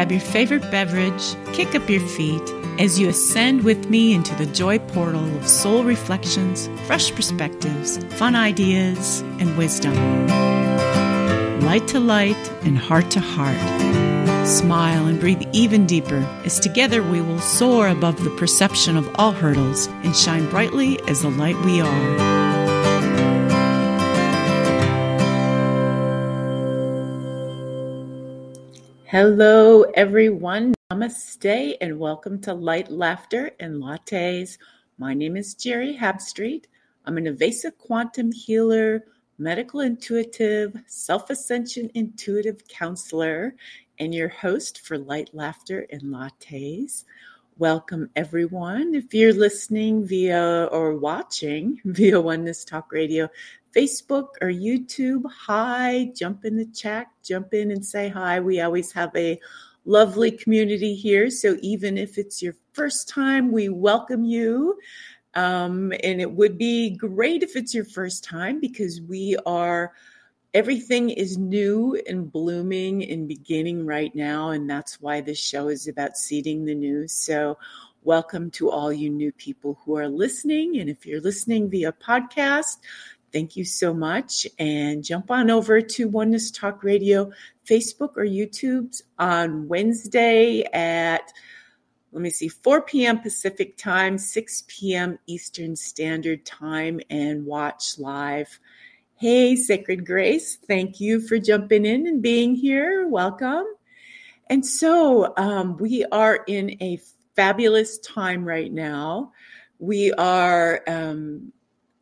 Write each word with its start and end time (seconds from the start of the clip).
grab 0.00 0.12
your 0.12 0.20
favorite 0.32 0.62
beverage, 0.70 1.36
kick 1.52 1.74
up 1.74 1.86
your 1.90 2.00
feet 2.00 2.40
as 2.78 2.98
you 2.98 3.06
ascend 3.10 3.62
with 3.64 3.90
me 3.90 4.14
into 4.14 4.34
the 4.36 4.46
joy 4.46 4.78
portal 4.78 5.22
of 5.36 5.46
soul 5.46 5.84
reflections, 5.84 6.70
fresh 6.86 7.14
perspectives, 7.14 8.02
fun 8.14 8.34
ideas, 8.34 9.20
and 9.40 9.58
wisdom. 9.58 9.94
Light 11.60 11.86
to 11.88 12.00
light 12.00 12.50
and 12.62 12.78
heart 12.78 13.10
to 13.10 13.20
heart. 13.20 14.48
Smile 14.48 15.04
and 15.06 15.20
breathe 15.20 15.42
even 15.52 15.84
deeper 15.84 16.20
as 16.46 16.58
together 16.58 17.02
we 17.02 17.20
will 17.20 17.38
soar 17.38 17.88
above 17.88 18.24
the 18.24 18.34
perception 18.38 18.96
of 18.96 19.06
all 19.16 19.32
hurdles 19.32 19.88
and 20.02 20.16
shine 20.16 20.48
brightly 20.48 20.98
as 21.08 21.20
the 21.20 21.30
light 21.30 21.62
we 21.62 21.82
are. 21.82 22.39
Hello, 29.10 29.82
everyone. 29.94 30.72
Namaste, 30.92 31.76
and 31.80 31.98
welcome 31.98 32.40
to 32.42 32.54
Light, 32.54 32.92
Laughter, 32.92 33.50
and 33.58 33.82
Lattes. 33.82 34.56
My 34.98 35.14
name 35.14 35.36
is 35.36 35.56
Jerry 35.56 35.98
Habstreet. 36.00 36.66
I'm 37.06 37.18
an 37.18 37.26
evasive 37.26 37.76
quantum 37.76 38.30
healer, 38.30 39.06
medical 39.36 39.80
intuitive, 39.80 40.76
self 40.86 41.28
ascension 41.28 41.90
intuitive 41.96 42.68
counselor, 42.68 43.56
and 43.98 44.14
your 44.14 44.28
host 44.28 44.86
for 44.86 44.96
Light, 44.96 45.30
Laughter, 45.32 45.88
and 45.90 46.02
Lattes. 46.02 47.02
Welcome, 47.58 48.10
everyone. 48.14 48.94
If 48.94 49.12
you're 49.12 49.34
listening 49.34 50.06
via 50.06 50.66
or 50.70 50.96
watching 50.96 51.80
via 51.84 52.20
Oneness 52.20 52.64
Talk 52.64 52.92
Radio, 52.92 53.28
Facebook 53.74 54.28
or 54.40 54.48
YouTube, 54.48 55.22
hi, 55.30 56.12
jump 56.16 56.44
in 56.44 56.56
the 56.56 56.66
chat, 56.66 57.06
jump 57.22 57.54
in 57.54 57.70
and 57.70 57.84
say 57.84 58.08
hi. 58.08 58.40
We 58.40 58.60
always 58.60 58.92
have 58.92 59.14
a 59.16 59.40
lovely 59.84 60.30
community 60.30 60.94
here. 60.94 61.30
So 61.30 61.56
even 61.60 61.96
if 61.96 62.18
it's 62.18 62.42
your 62.42 62.54
first 62.72 63.08
time, 63.08 63.52
we 63.52 63.68
welcome 63.68 64.24
you. 64.24 64.78
Um, 65.34 65.92
and 66.02 66.20
it 66.20 66.30
would 66.30 66.58
be 66.58 66.90
great 66.90 67.42
if 67.42 67.54
it's 67.54 67.74
your 67.74 67.84
first 67.84 68.24
time 68.24 68.60
because 68.60 69.00
we 69.00 69.36
are, 69.46 69.92
everything 70.52 71.10
is 71.10 71.38
new 71.38 72.00
and 72.08 72.30
blooming 72.30 73.08
and 73.08 73.28
beginning 73.28 73.86
right 73.86 74.14
now. 74.14 74.50
And 74.50 74.68
that's 74.68 75.00
why 75.00 75.20
this 75.20 75.38
show 75.38 75.68
is 75.68 75.86
about 75.86 76.16
seeding 76.16 76.64
the 76.64 76.74
new. 76.74 77.06
So 77.06 77.56
welcome 78.02 78.50
to 78.50 78.70
all 78.70 78.92
you 78.92 79.10
new 79.10 79.30
people 79.32 79.78
who 79.84 79.96
are 79.96 80.08
listening. 80.08 80.78
And 80.78 80.90
if 80.90 81.06
you're 81.06 81.20
listening 81.20 81.70
via 81.70 81.92
podcast, 81.92 82.78
Thank 83.32 83.56
you 83.56 83.64
so 83.64 83.94
much. 83.94 84.46
And 84.58 85.04
jump 85.04 85.30
on 85.30 85.50
over 85.50 85.80
to 85.80 86.08
Oneness 86.08 86.50
Talk 86.50 86.82
Radio, 86.82 87.30
Facebook 87.66 88.16
or 88.16 88.24
YouTube 88.24 89.00
on 89.18 89.68
Wednesday 89.68 90.62
at, 90.72 91.32
let 92.12 92.22
me 92.22 92.30
see, 92.30 92.48
4 92.48 92.82
p.m. 92.82 93.20
Pacific 93.20 93.76
time, 93.76 94.18
6 94.18 94.64
p.m. 94.66 95.18
Eastern 95.26 95.76
Standard 95.76 96.44
Time, 96.44 97.00
and 97.08 97.46
watch 97.46 97.98
live. 97.98 98.58
Hey, 99.14 99.54
Sacred 99.54 100.06
Grace, 100.06 100.56
thank 100.56 100.98
you 100.98 101.20
for 101.20 101.38
jumping 101.38 101.84
in 101.84 102.06
and 102.06 102.22
being 102.22 102.54
here. 102.54 103.06
Welcome. 103.06 103.66
And 104.48 104.66
so 104.66 105.32
um, 105.36 105.76
we 105.76 106.04
are 106.06 106.42
in 106.48 106.76
a 106.82 106.98
fabulous 107.36 107.98
time 107.98 108.44
right 108.44 108.72
now. 108.72 109.32
We 109.78 110.12
are 110.12 110.82
um, 110.88 111.52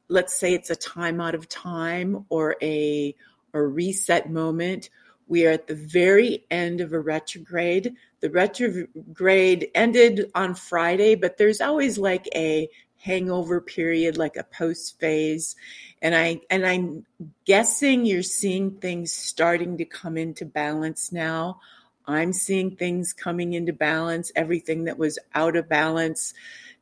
let's 0.09 0.35
say 0.35 0.55
it's 0.55 0.71
a 0.71 0.77
time 0.77 1.21
out 1.21 1.35
of 1.35 1.49
time 1.49 2.25
or 2.29 2.57
a, 2.63 3.15
a 3.53 3.63
reset 3.63 4.31
moment. 4.31 4.91
We 5.27 5.47
are 5.47 5.51
at 5.51 5.67
the 5.67 5.75
very 5.75 6.47
end 6.51 6.81
of 6.81 6.93
a 6.93 7.01
retrograde. 7.01 7.95
The 8.21 8.31
retrograde 8.31 9.69
ended 9.75 10.31
on 10.35 10.55
Friday, 10.55 11.15
but 11.15 11.37
there's 11.37 11.61
always 11.61 11.99
like 11.99 12.27
a 12.35 12.69
hangover 12.97 13.61
period, 13.61 14.17
like 14.17 14.37
a 14.37 14.45
post 14.45 14.99
phase. 14.99 15.55
And 16.01 16.15
I 16.15 16.41
and 16.51 16.67
I'm 16.67 17.05
guessing 17.45 18.07
you're 18.07 18.23
seeing 18.23 18.73
things 18.73 19.13
starting 19.13 19.77
to 19.79 19.85
come 19.85 20.17
into 20.17 20.47
balance 20.47 21.13
now. 21.13 21.61
I'm 22.07 22.33
seeing 22.33 22.75
things 22.75 23.13
coming 23.13 23.53
into 23.53 23.75
balance, 23.75 24.33
everything 24.35 24.85
that 24.85 24.99
was 24.99 25.19
out 25.35 25.57
of 25.57 25.69
balance 25.69 26.33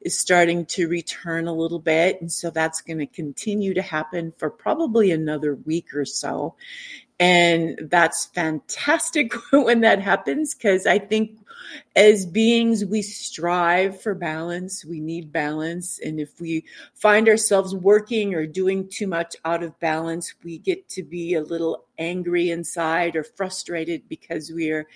is 0.06 0.16
starting 0.16 0.64
to 0.64 0.86
return 0.86 1.48
a 1.48 1.52
little 1.52 1.80
bit. 1.80 2.20
And 2.20 2.30
so 2.30 2.48
that's 2.48 2.80
going 2.80 3.00
to 3.00 3.06
continue 3.06 3.74
to 3.74 3.82
happen 3.82 4.32
for 4.38 4.48
probably 4.48 5.10
another 5.10 5.56
week 5.56 5.92
or 5.92 6.04
so. 6.04 6.54
And 7.18 7.76
that's 7.90 8.26
fantastic 8.26 9.32
when 9.52 9.80
that 9.80 10.00
happens 10.00 10.54
because 10.54 10.86
I 10.86 11.00
think 11.00 11.40
as 11.96 12.24
beings, 12.24 12.84
we 12.84 13.02
strive 13.02 14.00
for 14.00 14.14
balance. 14.14 14.84
We 14.84 15.00
need 15.00 15.32
balance. 15.32 15.98
And 15.98 16.20
if 16.20 16.40
we 16.40 16.64
find 16.94 17.28
ourselves 17.28 17.74
working 17.74 18.32
or 18.32 18.46
doing 18.46 18.88
too 18.88 19.08
much 19.08 19.34
out 19.44 19.64
of 19.64 19.78
balance, 19.80 20.34
we 20.44 20.58
get 20.58 20.88
to 20.90 21.02
be 21.02 21.34
a 21.34 21.42
little 21.42 21.84
angry 21.98 22.50
inside 22.50 23.16
or 23.16 23.24
frustrated 23.24 24.08
because 24.08 24.52
we 24.52 24.70
are 24.70 24.86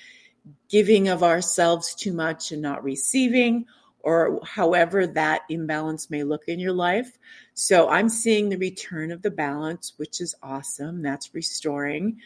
giving 0.69 1.09
of 1.09 1.25
ourselves 1.25 1.97
too 1.97 2.13
much 2.13 2.53
and 2.53 2.63
not 2.63 2.85
receiving 2.85 3.67
or 4.03 4.41
however 4.45 5.07
that 5.07 5.43
imbalance 5.49 6.11
may 6.11 6.23
look 6.25 6.45
in 6.47 6.59
your 6.59 6.73
life. 6.73 7.19
So 7.55 7.89
I'm 7.89 8.09
seeing 8.09 8.49
the 8.49 8.57
return 8.57 9.11
of 9.11 9.23
the 9.23 9.31
balance, 9.31 9.95
which 9.97 10.21
is 10.21 10.35
awesome. 10.43 11.03
That's 11.03 11.35
restoring. 11.35 12.19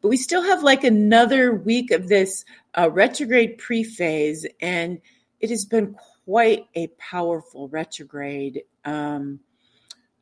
But 0.00 0.08
we 0.08 0.16
still 0.16 0.42
have 0.42 0.62
like 0.62 0.84
another 0.84 1.54
week 1.54 1.90
of 1.90 2.08
this 2.08 2.44
uh, 2.76 2.90
retrograde 2.90 3.58
pre 3.58 3.82
phase, 3.82 4.46
and 4.60 5.00
it 5.40 5.50
has 5.50 5.64
been 5.64 5.96
quite 6.24 6.66
a 6.74 6.88
powerful 6.98 7.68
retrograde. 7.68 8.62
Um, 8.84 9.40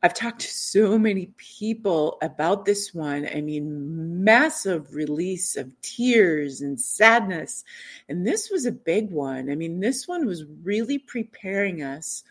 I've 0.03 0.13
talked 0.13 0.41
to 0.41 0.47
so 0.47 0.97
many 0.97 1.31
people 1.37 2.19
about 2.21 2.65
this 2.65 2.93
one. 2.93 3.27
I 3.33 3.41
mean, 3.41 4.23
massive 4.23 4.93
release 4.93 5.57
of 5.57 5.71
tears 5.81 6.61
and 6.61 6.79
sadness. 6.79 7.63
And 8.07 8.25
this 8.25 8.51
was 8.51 8.67
a 8.67 8.71
big 8.71 9.09
one. 9.09 9.49
I 9.49 9.55
mean, 9.55 9.79
this 9.79 10.07
one 10.07 10.27
was 10.27 10.45
really 10.63 10.99
preparing 10.99 11.81
us 11.81 12.23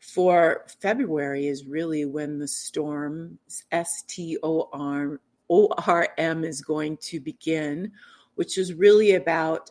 for 0.00 0.66
February, 0.80 1.46
is 1.46 1.64
really 1.64 2.04
when 2.04 2.38
the 2.38 2.48
storm, 2.48 3.38
S 3.72 4.04
T 4.06 4.36
O 4.42 4.68
R 4.74 5.18
O 5.48 5.68
R 5.86 6.08
M, 6.18 6.44
is 6.44 6.60
going 6.60 6.98
to 6.98 7.20
begin, 7.20 7.90
which 8.34 8.58
is 8.58 8.74
really 8.74 9.14
about 9.14 9.70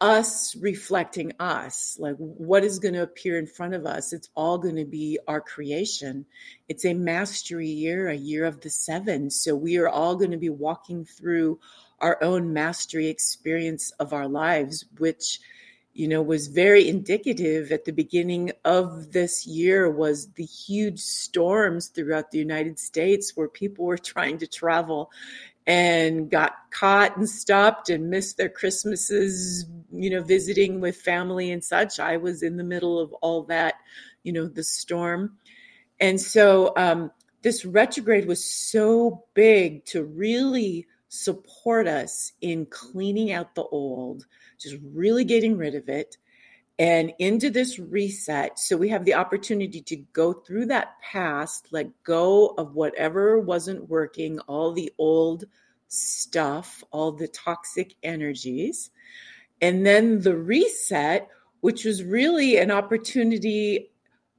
us 0.00 0.54
reflecting 0.56 1.32
us 1.40 1.96
like 1.98 2.14
what 2.16 2.62
is 2.62 2.78
going 2.78 2.94
to 2.94 3.02
appear 3.02 3.36
in 3.36 3.46
front 3.46 3.74
of 3.74 3.84
us 3.84 4.12
it's 4.12 4.28
all 4.36 4.56
going 4.56 4.76
to 4.76 4.84
be 4.84 5.18
our 5.26 5.40
creation. 5.40 6.24
It's 6.68 6.84
a 6.84 6.94
mastery 6.94 7.68
year 7.68 8.08
a 8.08 8.14
year 8.14 8.44
of 8.44 8.60
the 8.60 8.70
seven. 8.70 9.30
So 9.30 9.56
we 9.56 9.76
are 9.78 9.88
all 9.88 10.14
going 10.14 10.30
to 10.30 10.36
be 10.36 10.50
walking 10.50 11.04
through 11.04 11.58
our 12.00 12.22
own 12.22 12.52
mastery 12.52 13.08
experience 13.08 13.90
of 13.98 14.12
our 14.12 14.28
lives 14.28 14.84
which 14.98 15.40
you 15.94 16.06
know 16.06 16.22
was 16.22 16.46
very 16.46 16.88
indicative 16.88 17.72
at 17.72 17.84
the 17.84 17.92
beginning 17.92 18.52
of 18.64 19.10
this 19.10 19.48
year 19.48 19.90
was 19.90 20.28
the 20.34 20.44
huge 20.44 21.00
storms 21.00 21.88
throughout 21.88 22.30
the 22.30 22.38
United 22.38 22.78
States 22.78 23.32
where 23.34 23.48
people 23.48 23.84
were 23.84 23.98
trying 24.14 24.38
to 24.38 24.46
travel 24.46 25.10
and 25.68 26.30
got 26.30 26.54
caught 26.70 27.14
and 27.18 27.28
stopped 27.28 27.90
and 27.90 28.08
missed 28.08 28.38
their 28.38 28.48
Christmases, 28.48 29.66
you 29.92 30.08
know, 30.08 30.22
visiting 30.22 30.80
with 30.80 30.96
family 30.96 31.52
and 31.52 31.62
such. 31.62 32.00
I 32.00 32.16
was 32.16 32.42
in 32.42 32.56
the 32.56 32.64
middle 32.64 32.98
of 32.98 33.12
all 33.20 33.42
that, 33.44 33.74
you 34.22 34.32
know, 34.32 34.46
the 34.46 34.64
storm. 34.64 35.36
And 36.00 36.18
so 36.18 36.72
um, 36.78 37.10
this 37.42 37.66
retrograde 37.66 38.26
was 38.26 38.42
so 38.42 39.26
big 39.34 39.84
to 39.86 40.04
really 40.04 40.86
support 41.10 41.86
us 41.86 42.32
in 42.40 42.64
cleaning 42.66 43.30
out 43.30 43.54
the 43.54 43.64
old, 43.64 44.24
just 44.58 44.76
really 44.82 45.24
getting 45.24 45.58
rid 45.58 45.74
of 45.74 45.90
it 45.90 46.16
and 46.78 47.12
into 47.18 47.50
this 47.50 47.78
reset. 47.78 48.58
So 48.58 48.76
we 48.76 48.88
have 48.90 49.04
the 49.04 49.14
opportunity 49.14 49.80
to 49.82 49.96
go 50.12 50.32
through 50.32 50.66
that 50.66 51.00
past, 51.02 51.68
let 51.72 51.90
go 52.04 52.54
of 52.56 52.74
whatever 52.74 53.40
wasn't 53.40 53.88
working, 53.88 54.38
all 54.40 54.72
the 54.72 54.92
old 54.98 55.44
stuff, 55.88 56.84
all 56.92 57.12
the 57.12 57.28
toxic 57.28 57.94
energies. 58.02 58.90
And 59.60 59.84
then 59.84 60.20
the 60.20 60.36
reset, 60.36 61.28
which 61.60 61.84
was 61.84 62.04
really 62.04 62.58
an 62.58 62.70
opportunity 62.70 63.90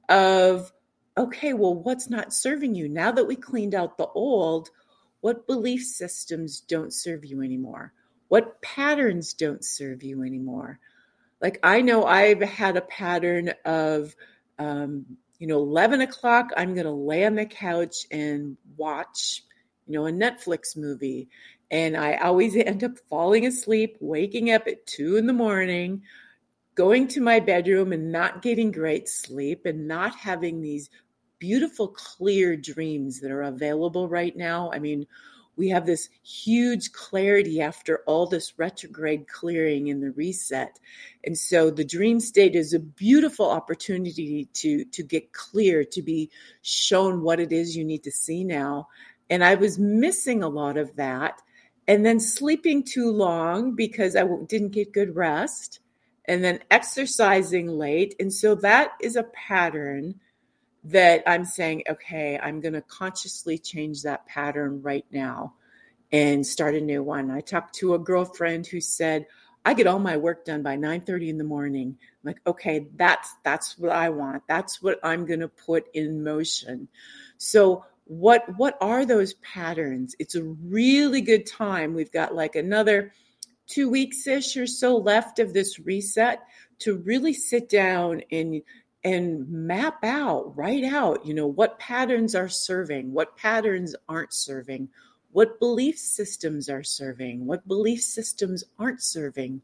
of, 0.08 0.72
okay, 1.18 1.52
well, 1.52 1.74
what's 1.74 2.08
not 2.08 2.32
serving 2.32 2.74
you? 2.74 2.88
Now 2.88 3.12
that 3.12 3.26
we 3.26 3.36
cleaned 3.36 3.74
out 3.74 3.98
the 3.98 4.06
old, 4.06 4.70
what 5.20 5.46
belief 5.46 5.84
systems 5.84 6.60
don't 6.60 6.94
serve 6.94 7.26
you 7.26 7.42
anymore? 7.42 7.92
What 8.28 8.62
patterns 8.62 9.34
don't 9.34 9.62
serve 9.62 10.02
you 10.02 10.22
anymore? 10.22 10.78
Like 11.40 11.58
I 11.62 11.80
know 11.80 12.04
I've 12.04 12.40
had 12.40 12.76
a 12.76 12.82
pattern 12.82 13.52
of, 13.64 14.14
um, 14.58 15.06
you 15.38 15.46
know, 15.46 15.58
11 15.58 16.02
o'clock, 16.02 16.50
I'm 16.56 16.74
going 16.74 16.86
to 16.86 16.92
lay 16.92 17.24
on 17.24 17.34
the 17.34 17.46
couch 17.46 18.06
and 18.10 18.56
watch, 18.76 19.42
you 19.86 19.94
know, 19.94 20.06
a 20.06 20.12
Netflix 20.12 20.76
movie. 20.76 21.28
And 21.70 21.96
I 21.96 22.16
always 22.16 22.54
end 22.56 22.84
up 22.84 22.98
falling 23.08 23.46
asleep, 23.46 23.96
waking 24.00 24.50
up 24.50 24.66
at 24.66 24.86
two 24.86 25.16
in 25.16 25.26
the 25.26 25.32
morning, 25.32 26.02
going 26.74 27.08
to 27.08 27.20
my 27.20 27.40
bedroom 27.40 27.92
and 27.92 28.12
not 28.12 28.42
getting 28.42 28.70
great 28.70 29.08
sleep 29.08 29.64
and 29.64 29.88
not 29.88 30.14
having 30.14 30.60
these 30.60 30.90
beautiful, 31.38 31.88
clear 31.88 32.54
dreams 32.54 33.20
that 33.20 33.30
are 33.30 33.42
available 33.42 34.08
right 34.08 34.36
now. 34.36 34.70
I 34.72 34.78
mean, 34.78 35.06
we 35.56 35.68
have 35.68 35.86
this 35.86 36.08
huge 36.22 36.92
clarity 36.92 37.60
after 37.60 38.02
all 38.06 38.26
this 38.26 38.58
retrograde 38.58 39.28
clearing 39.28 39.90
and 39.90 40.02
the 40.02 40.10
reset. 40.12 40.78
And 41.24 41.36
so 41.36 41.70
the 41.70 41.84
dream 41.84 42.20
state 42.20 42.54
is 42.54 42.72
a 42.72 42.78
beautiful 42.78 43.50
opportunity 43.50 44.48
to, 44.54 44.84
to 44.86 45.02
get 45.02 45.32
clear, 45.32 45.84
to 45.84 46.02
be 46.02 46.30
shown 46.62 47.22
what 47.22 47.40
it 47.40 47.52
is 47.52 47.76
you 47.76 47.84
need 47.84 48.04
to 48.04 48.10
see 48.10 48.44
now. 48.44 48.88
And 49.28 49.44
I 49.44 49.54
was 49.56 49.78
missing 49.78 50.42
a 50.42 50.48
lot 50.48 50.76
of 50.76 50.96
that. 50.96 51.40
And 51.86 52.06
then 52.06 52.20
sleeping 52.20 52.84
too 52.84 53.10
long 53.10 53.74
because 53.74 54.16
I 54.16 54.24
didn't 54.46 54.70
get 54.70 54.92
good 54.92 55.14
rest. 55.14 55.80
And 56.26 56.44
then 56.44 56.60
exercising 56.70 57.66
late. 57.66 58.14
And 58.20 58.32
so 58.32 58.54
that 58.56 58.92
is 59.00 59.16
a 59.16 59.24
pattern 59.24 60.20
that 60.84 61.22
I'm 61.26 61.44
saying, 61.44 61.84
okay, 61.88 62.38
I'm 62.42 62.60
going 62.60 62.72
to 62.72 62.82
consciously 62.82 63.58
change 63.58 64.02
that 64.02 64.26
pattern 64.26 64.80
right 64.82 65.04
now 65.10 65.54
and 66.12 66.46
start 66.46 66.74
a 66.74 66.80
new 66.80 67.02
one. 67.02 67.30
I 67.30 67.40
talked 67.40 67.74
to 67.76 67.94
a 67.94 67.98
girlfriend 67.98 68.66
who 68.66 68.80
said, 68.80 69.26
I 69.64 69.74
get 69.74 69.86
all 69.86 69.98
my 69.98 70.16
work 70.16 70.46
done 70.46 70.62
by 70.62 70.76
9:30 70.76 71.28
in 71.28 71.38
the 71.38 71.44
morning. 71.44 71.98
I'm 72.00 72.28
like, 72.28 72.40
okay, 72.46 72.88
that's 72.96 73.34
that's 73.44 73.78
what 73.78 73.92
I 73.92 74.08
want. 74.08 74.42
That's 74.48 74.82
what 74.82 74.98
I'm 75.02 75.26
going 75.26 75.40
to 75.40 75.48
put 75.48 75.86
in 75.92 76.24
motion. 76.24 76.88
So 77.36 77.84
what 78.04 78.44
what 78.56 78.78
are 78.80 79.04
those 79.04 79.34
patterns? 79.34 80.16
It's 80.18 80.34
a 80.34 80.42
really 80.42 81.20
good 81.20 81.46
time. 81.46 81.92
We've 81.94 82.10
got 82.10 82.34
like 82.34 82.56
another 82.56 83.12
2 83.66 83.90
weeks 83.90 84.26
ish 84.26 84.56
or 84.56 84.66
so 84.66 84.96
left 84.96 85.38
of 85.38 85.52
this 85.52 85.78
reset 85.78 86.40
to 86.80 86.96
really 86.96 87.34
sit 87.34 87.68
down 87.68 88.22
and 88.32 88.62
and 89.02 89.48
map 89.48 90.04
out, 90.04 90.56
write 90.56 90.84
out, 90.84 91.24
you 91.26 91.32
know, 91.32 91.46
what 91.46 91.78
patterns 91.78 92.34
are 92.34 92.48
serving, 92.48 93.12
what 93.12 93.36
patterns 93.36 93.96
aren't 94.08 94.32
serving, 94.32 94.88
what 95.32 95.58
belief 95.58 95.96
systems 95.96 96.68
are 96.68 96.82
serving, 96.82 97.46
what 97.46 97.66
belief 97.66 98.02
systems 98.02 98.64
aren't 98.78 99.02
serving, 99.02 99.62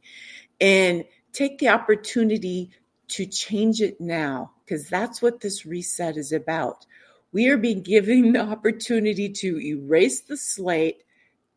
and 0.60 1.04
take 1.32 1.58
the 1.58 1.68
opportunity 1.68 2.70
to 3.08 3.26
change 3.26 3.80
it 3.80 4.00
now, 4.00 4.52
because 4.64 4.88
that's 4.88 5.20
what 5.20 5.40
this 5.40 5.66
reset 5.66 6.16
is 6.16 6.32
about. 6.32 6.86
We 7.32 7.48
are 7.48 7.58
being 7.58 7.82
given 7.82 8.32
the 8.32 8.40
opportunity 8.40 9.28
to 9.28 9.60
erase 9.60 10.20
the 10.20 10.36
slate 10.36 11.02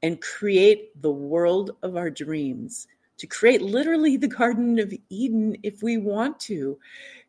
and 0.04 0.22
create 0.22 1.02
the 1.02 1.12
world 1.12 1.72
of 1.82 1.96
our 1.96 2.10
dreams, 2.10 2.88
to 3.20 3.28
create 3.28 3.62
literally 3.62 4.18
the 4.18 4.28
Garden 4.28 4.80
of 4.80 4.94
Eden 5.10 5.58
if 5.64 5.82
we 5.82 5.98
want 5.98 6.40
to. 6.42 6.80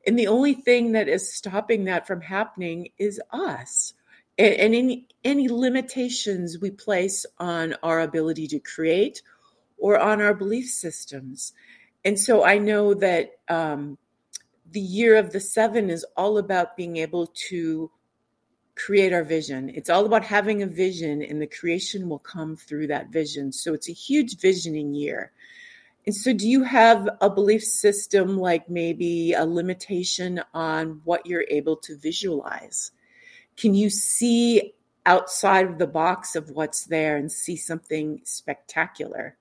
And 0.07 0.19
the 0.19 0.29
only 0.29 0.55
thing 0.55 0.93
that 0.93 1.09
is 1.09 1.35
stopping 1.35 1.85
that 1.85 2.07
from 2.07 2.21
happening 2.21 2.89
is 2.99 3.21
us. 3.31 3.95
And, 4.39 4.55
and 4.55 4.75
any, 4.75 5.09
any 5.25 5.49
limitations 5.49 6.59
we 6.59 6.71
place 6.71 7.27
on 7.39 7.75
our 7.83 8.01
ability 8.01 8.49
to 8.49 8.59
create 8.61 9.23
or 9.79 9.99
on 9.99 10.21
our 10.21 10.35
belief 10.35 10.69
systems. 10.69 11.53
And 12.05 12.19
so 12.19 12.45
I 12.45 12.59
know 12.59 12.95
that 12.95 13.33
um, 13.49 13.99
the 14.71 14.81
year 14.81 15.17
of 15.17 15.33
the 15.33 15.41
seven 15.41 15.91
is 15.91 16.05
all 16.17 16.39
about 16.39 16.77
being 16.77 16.97
able 16.97 17.27
to 17.49 17.91
create 18.77 19.13
our 19.13 19.25
vision. 19.25 19.71
It's 19.71 19.91
all 19.91 20.07
about 20.07 20.25
having 20.25 20.63
a 20.63 20.67
vision, 20.67 21.23
and 21.23 21.41
the 21.43 21.47
creation 21.47 22.09
will 22.09 22.19
come 22.19 22.57
through 22.57 22.87
that 22.87 23.11
vision. 23.11 23.53
So 23.53 23.75
it's 23.75 23.91
a 23.91 23.93
huge 23.93 24.39
visioning 24.39 24.95
year. 24.95 25.33
And 26.07 26.15
so, 26.15 26.33
do 26.33 26.49
you 26.49 26.65
have 26.65 27.09
a 27.21 27.29
belief 27.29 27.63
system 27.63 28.39
like 28.39 28.71
maybe 28.71 29.35
a 29.35 29.45
limitation 29.45 30.43
on 30.55 31.01
what 31.05 31.27
you're 31.27 31.45
able 31.49 31.77
to 31.77 31.97
visualize? 31.97 32.91
Can 33.57 33.75
you 33.75 33.91
see 33.91 34.75
outside 35.05 35.67
of 35.67 35.79
the 35.79 35.87
box 35.87 36.35
of 36.37 36.51
what's 36.51 36.85
there 36.85 37.17
and 37.17 37.31
see 37.31 37.57
something 37.57 38.21
spectacular? 38.25 39.37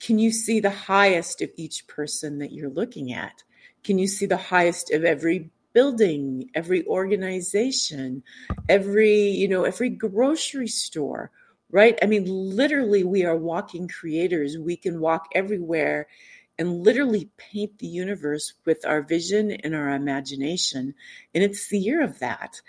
Can 0.00 0.18
you 0.18 0.30
see 0.30 0.60
the 0.60 0.70
highest 0.70 1.42
of 1.42 1.50
each 1.56 1.86
person 1.86 2.38
that 2.38 2.52
you're 2.52 2.70
looking 2.70 3.12
at? 3.12 3.42
Can 3.84 3.98
you 3.98 4.08
see 4.08 4.26
the 4.26 4.36
highest 4.36 4.90
of 4.92 5.04
every 5.04 5.50
building, 5.72 6.50
every 6.54 6.84
organization, 6.86 8.22
every, 8.68 9.14
you 9.14 9.46
know, 9.46 9.64
every 9.64 9.90
grocery 9.90 10.68
store? 10.68 11.30
Right? 11.70 11.98
I 12.02 12.06
mean, 12.06 12.24
literally, 12.26 13.04
we 13.04 13.24
are 13.24 13.36
walking 13.36 13.88
creators. 13.88 14.58
We 14.58 14.76
can 14.76 15.00
walk 15.00 15.28
everywhere 15.34 16.06
and 16.58 16.82
literally 16.82 17.30
paint 17.38 17.78
the 17.78 17.86
universe 17.86 18.52
with 18.66 18.84
our 18.84 19.02
vision 19.02 19.50
and 19.50 19.74
our 19.74 19.90
imagination. 19.90 20.94
And 21.34 21.42
it's 21.42 21.68
the 21.68 21.78
year 21.78 22.02
of 22.02 22.18
that. 22.18 22.60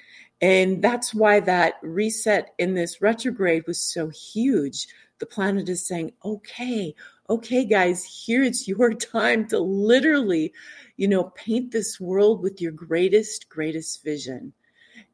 And 0.42 0.82
that's 0.82 1.14
why 1.14 1.42
that 1.42 1.76
reset 1.84 2.54
in 2.58 2.74
this 2.74 3.02
retrograde 3.02 3.64
was 3.68 3.84
so 3.84 4.10
huge. 4.10 4.88
The 5.20 5.26
planet 5.26 5.70
is 5.70 5.86
saying, 5.86 6.14
okay, 6.24 6.96
okay, 7.30 7.66
guys, 7.66 8.04
here 8.04 8.44
it's 8.44 8.68
your 8.68 8.94
time 9.14 9.48
to 9.50 9.60
literally, 9.60 10.54
you 10.98 11.08
know, 11.08 11.26
paint 11.36 11.72
this 11.72 12.00
world 12.00 12.42
with 12.42 12.62
your 12.62 12.72
greatest, 12.72 13.50
greatest 13.50 14.04
vision. 14.04 14.54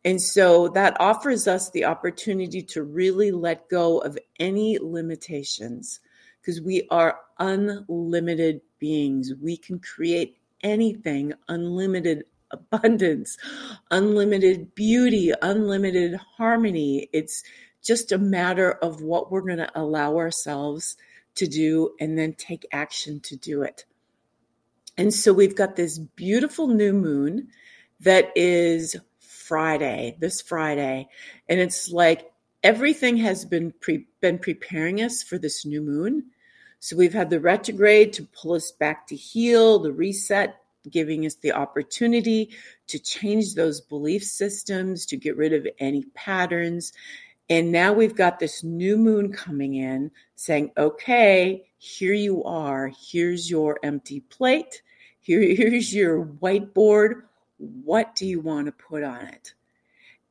And 0.08 0.22
so 0.22 0.70
that 0.70 0.96
offers 1.02 1.50
us 1.50 1.70
the 1.70 1.84
opportunity 1.84 2.64
to 2.64 2.82
really 2.82 3.30
let 3.32 3.68
go 3.68 3.98
of 3.98 4.18
any 4.40 4.78
limitations 4.80 6.00
because 6.40 6.62
we 6.62 6.88
are 6.90 7.20
unlimited 7.40 8.62
beings. 8.80 9.34
We 9.42 9.58
can 9.58 9.80
create 9.80 10.38
anything, 10.64 11.34
unlimited 11.50 12.24
abundance, 12.52 13.38
unlimited 13.92 14.74
beauty, 14.76 15.34
unlimited 15.42 16.16
harmony. 16.38 17.10
It's 17.12 17.44
just 17.84 18.14
a 18.14 18.18
matter 18.18 18.72
of 18.72 19.02
what 19.02 19.30
we're 19.30 19.42
going 19.42 19.58
to 19.58 19.78
allow 19.78 20.16
ourselves 20.16 20.96
to 21.36 21.48
do 21.48 21.96
and 22.00 22.18
then 22.18 22.32
take 22.32 22.66
action 22.72 23.20
to 23.26 23.36
do 23.36 23.62
it. 23.62 23.84
And 24.98 25.14
so 25.14 25.34
we've 25.34 25.58
got 25.58 25.76
this 25.76 26.00
beautiful 26.00 26.70
new 26.70 26.94
moon 26.94 27.50
that 28.00 28.32
is 28.38 28.96
Friday, 29.48 30.18
this 30.20 30.42
Friday, 30.42 31.08
and 31.48 31.60
it's 31.60 31.90
like 31.90 32.32
everything 32.64 33.18
has 33.18 33.46
been 33.46 33.74
pre- 33.80 34.08
been 34.20 34.40
preparing 34.40 35.02
us 35.02 35.24
for 35.24 35.38
this 35.38 35.66
new 35.66 35.82
moon. 35.82 36.26
So 36.80 36.96
we've 36.96 37.14
had 37.14 37.30
the 37.30 37.40
retrograde 37.40 38.14
to 38.14 38.28
pull 38.28 38.54
us 38.54 38.72
back 38.72 39.08
to 39.08 39.16
heal, 39.16 39.80
the 39.80 39.92
reset 39.92 40.58
giving 40.90 41.26
us 41.26 41.36
the 41.36 41.52
opportunity 41.52 42.50
to 42.88 43.00
change 43.00 43.54
those 43.54 43.82
belief 43.82 44.24
systems, 44.24 45.06
to 45.08 45.18
get 45.18 45.38
rid 45.38 45.54
of 45.54 45.68
any 45.80 46.04
patterns. 46.14 46.94
And 47.50 47.72
now 47.72 47.94
we've 47.94 48.16
got 48.16 48.40
this 48.40 48.64
new 48.64 48.98
moon 48.98 49.32
coming 49.32 49.76
in 49.76 50.12
saying, 50.36 50.72
okay, 50.78 51.70
here 51.78 52.14
you 52.14 52.44
are. 52.44 52.92
Here's 53.12 53.50
your 53.50 53.80
empty 53.84 54.22
plate. 54.22 54.82
Here, 55.22 55.42
here's 55.56 55.94
your 55.94 56.26
whiteboard 56.26 57.24
what 57.58 58.16
do 58.16 58.26
you 58.26 58.40
want 58.40 58.68
to 58.68 58.72
put 58.72 59.04
on 59.04 59.26
it? 59.26 59.54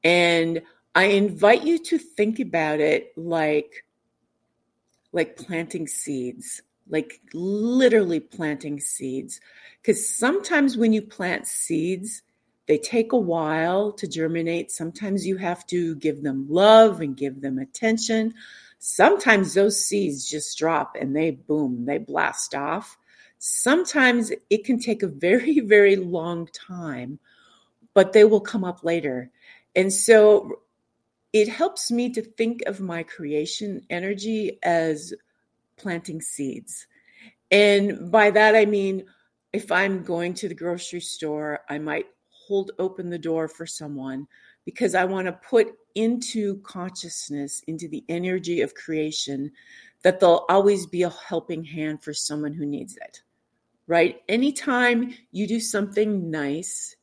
And 0.05 0.63
I 0.95 1.05
invite 1.05 1.65
you 1.65 1.79
to 1.85 1.99
think 1.99 2.39
about 2.41 2.81
it 2.81 3.13
like 3.17 3.85
like 5.13 5.37
planting 5.37 5.87
seeds, 5.87 6.63
like 6.89 7.21
literally 7.33 8.21
planting 8.21 8.81
seeds. 8.81 9.41
Because 9.81 10.15
sometimes 10.15 10.77
when 10.77 10.93
you 10.93 11.01
plant 11.01 11.47
seeds, 11.47 12.23
they 12.67 12.77
take 12.79 13.13
a 13.13 13.19
while 13.19 13.93
to 13.93 14.07
germinate. 14.07 14.71
Sometimes 14.71 15.27
you 15.27 15.37
have 15.39 15.67
to 15.69 15.95
give 15.97 16.23
them 16.23 16.47
love 16.51 17.01
and 17.01 17.17
give 17.17 17.41
them 17.41 17.59
attention. 17.59 18.35
Sometimes 18.79 19.55
those 19.55 19.83
seeds 19.83 20.29
just 20.29 20.59
drop 20.59 20.97
and 21.01 21.17
they 21.17 21.31
boom, 21.31 21.87
they 21.87 21.99
blast 21.99 22.55
off. 22.55 22.99
Sometimes 23.39 24.33
it 24.51 24.65
can 24.65 24.79
take 24.79 25.03
a 25.03 25.09
very, 25.09 25.61
very 25.61 25.97
long 25.97 26.49
time, 26.49 27.19
but 27.95 28.13
they 28.13 28.25
will 28.25 28.41
come 28.41 28.65
up 28.65 28.85
later. 28.85 29.31
And 29.75 29.93
so 29.93 30.61
it 31.33 31.49
helps 31.49 31.91
me 31.91 32.11
to 32.15 32.23
think 32.23 32.63
of 32.67 32.81
my 32.81 33.03
creation 33.03 33.83
energy 33.91 34.59
as 34.63 35.13
planting 35.77 36.21
seeds. 36.21 36.87
And 37.51 38.11
by 38.11 38.31
that, 38.31 38.57
I 38.57 38.65
mean, 38.65 39.05
if 39.53 39.71
I'm 39.71 40.03
going 40.03 40.35
to 40.35 40.49
the 40.49 40.55
grocery 40.55 41.01
store, 41.01 41.61
I 41.69 41.79
might 41.79 42.07
hold 42.31 42.73
open 42.79 43.11
the 43.11 43.19
door 43.19 43.49
for 43.49 43.67
someone 43.67 44.27
because 44.65 44.95
I 44.95 45.05
want 45.05 45.27
to 45.27 45.33
put 45.33 45.69
into 45.95 46.59
consciousness, 46.63 47.63
into 47.67 47.89
the 47.89 48.05
energy 48.09 48.61
of 48.61 48.75
creation, 48.75 49.53
that 50.03 50.21
there'll 50.21 50.47
always 50.49 50.87
be 50.87 51.03
a 51.03 51.11
helping 51.11 51.65
hand 51.65 52.03
for 52.03 52.13
someone 52.13 52.53
who 52.53 52.67
needs 52.67 52.97
it 52.97 53.23
right? 53.87 54.23
Anytime 54.29 55.15
you 55.31 55.47
do 55.47 55.61
something 55.61 56.31
nice, 56.31 56.97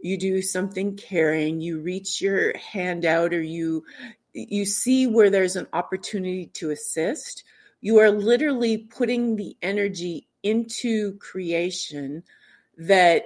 you 0.00 0.18
do 0.18 0.42
something 0.42 0.96
caring, 0.96 1.60
you 1.60 1.80
reach 1.80 2.20
your 2.20 2.56
hand 2.58 3.04
out 3.04 3.32
or 3.32 3.42
you 3.42 3.84
you 4.32 4.64
see 4.64 5.06
where 5.06 5.30
there's 5.30 5.54
an 5.54 5.68
opportunity 5.72 6.46
to 6.46 6.70
assist, 6.70 7.44
you 7.80 7.98
are 7.98 8.10
literally 8.10 8.78
putting 8.78 9.36
the 9.36 9.56
energy 9.62 10.26
into 10.42 11.16
creation 11.18 12.24
that 12.76 13.24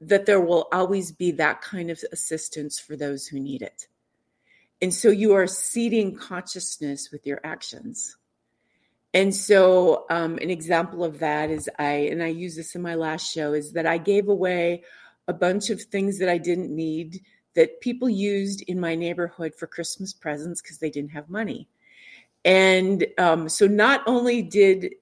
that 0.00 0.26
there 0.26 0.40
will 0.40 0.68
always 0.72 1.12
be 1.12 1.30
that 1.32 1.60
kind 1.62 1.90
of 1.90 2.02
assistance 2.12 2.78
for 2.78 2.96
those 2.96 3.26
who 3.26 3.38
need 3.38 3.62
it. 3.62 3.86
And 4.82 4.94
so 4.94 5.10
you 5.10 5.34
are 5.34 5.46
seeding 5.46 6.16
consciousness 6.16 7.10
with 7.12 7.26
your 7.26 7.40
actions. 7.44 8.16
And 9.12 9.34
so, 9.34 10.06
um, 10.08 10.38
an 10.38 10.50
example 10.50 11.04
of 11.04 11.18
that 11.18 11.50
is 11.50 11.68
I, 11.78 11.92
and 12.10 12.22
I 12.22 12.28
use 12.28 12.54
this 12.54 12.74
in 12.74 12.82
my 12.82 12.94
last 12.94 13.30
show, 13.30 13.54
is 13.54 13.72
that 13.72 13.86
I 13.86 13.98
gave 13.98 14.28
away 14.28 14.84
a 15.26 15.32
bunch 15.32 15.70
of 15.70 15.82
things 15.82 16.18
that 16.18 16.28
I 16.28 16.38
didn't 16.38 16.74
need 16.74 17.22
that 17.54 17.80
people 17.80 18.08
used 18.08 18.62
in 18.62 18.78
my 18.78 18.94
neighborhood 18.94 19.54
for 19.56 19.66
Christmas 19.66 20.12
presents 20.12 20.62
because 20.62 20.78
they 20.78 20.90
didn't 20.90 21.10
have 21.10 21.28
money. 21.28 21.68
And 22.44 23.04
um, 23.18 23.48
so, 23.48 23.66
not 23.66 24.02
only 24.06 24.42
did 24.42 24.94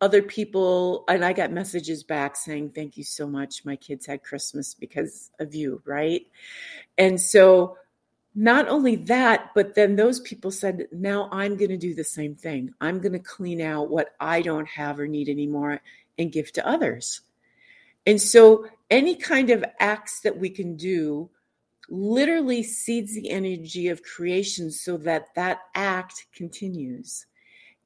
other 0.00 0.22
people, 0.22 1.04
and 1.08 1.24
I 1.24 1.32
got 1.32 1.52
messages 1.52 2.02
back 2.04 2.36
saying, 2.36 2.70
Thank 2.70 2.96
you 2.96 3.04
so 3.04 3.26
much. 3.26 3.64
My 3.64 3.76
kids 3.76 4.06
had 4.06 4.22
Christmas 4.22 4.74
because 4.74 5.30
of 5.40 5.54
you, 5.54 5.82
right? 5.84 6.26
And 6.96 7.20
so, 7.20 7.76
not 8.34 8.68
only 8.68 8.96
that, 8.96 9.50
but 9.54 9.74
then 9.74 9.96
those 9.96 10.20
people 10.20 10.50
said, 10.50 10.86
now 10.90 11.28
I'm 11.30 11.56
going 11.56 11.70
to 11.70 11.76
do 11.76 11.94
the 11.94 12.04
same 12.04 12.34
thing. 12.34 12.72
I'm 12.80 13.00
going 13.00 13.12
to 13.12 13.18
clean 13.18 13.60
out 13.60 13.90
what 13.90 14.14
I 14.18 14.42
don't 14.42 14.68
have 14.68 14.98
or 14.98 15.06
need 15.06 15.28
anymore 15.28 15.80
and 16.18 16.32
give 16.32 16.52
to 16.52 16.66
others. 16.66 17.20
And 18.06 18.20
so, 18.20 18.66
any 18.90 19.14
kind 19.14 19.50
of 19.50 19.64
acts 19.78 20.20
that 20.20 20.38
we 20.38 20.50
can 20.50 20.76
do 20.76 21.30
literally 21.88 22.62
seeds 22.62 23.14
the 23.14 23.30
energy 23.30 23.88
of 23.88 24.02
creation 24.02 24.70
so 24.70 24.96
that 24.98 25.34
that 25.34 25.60
act 25.74 26.26
continues. 26.34 27.26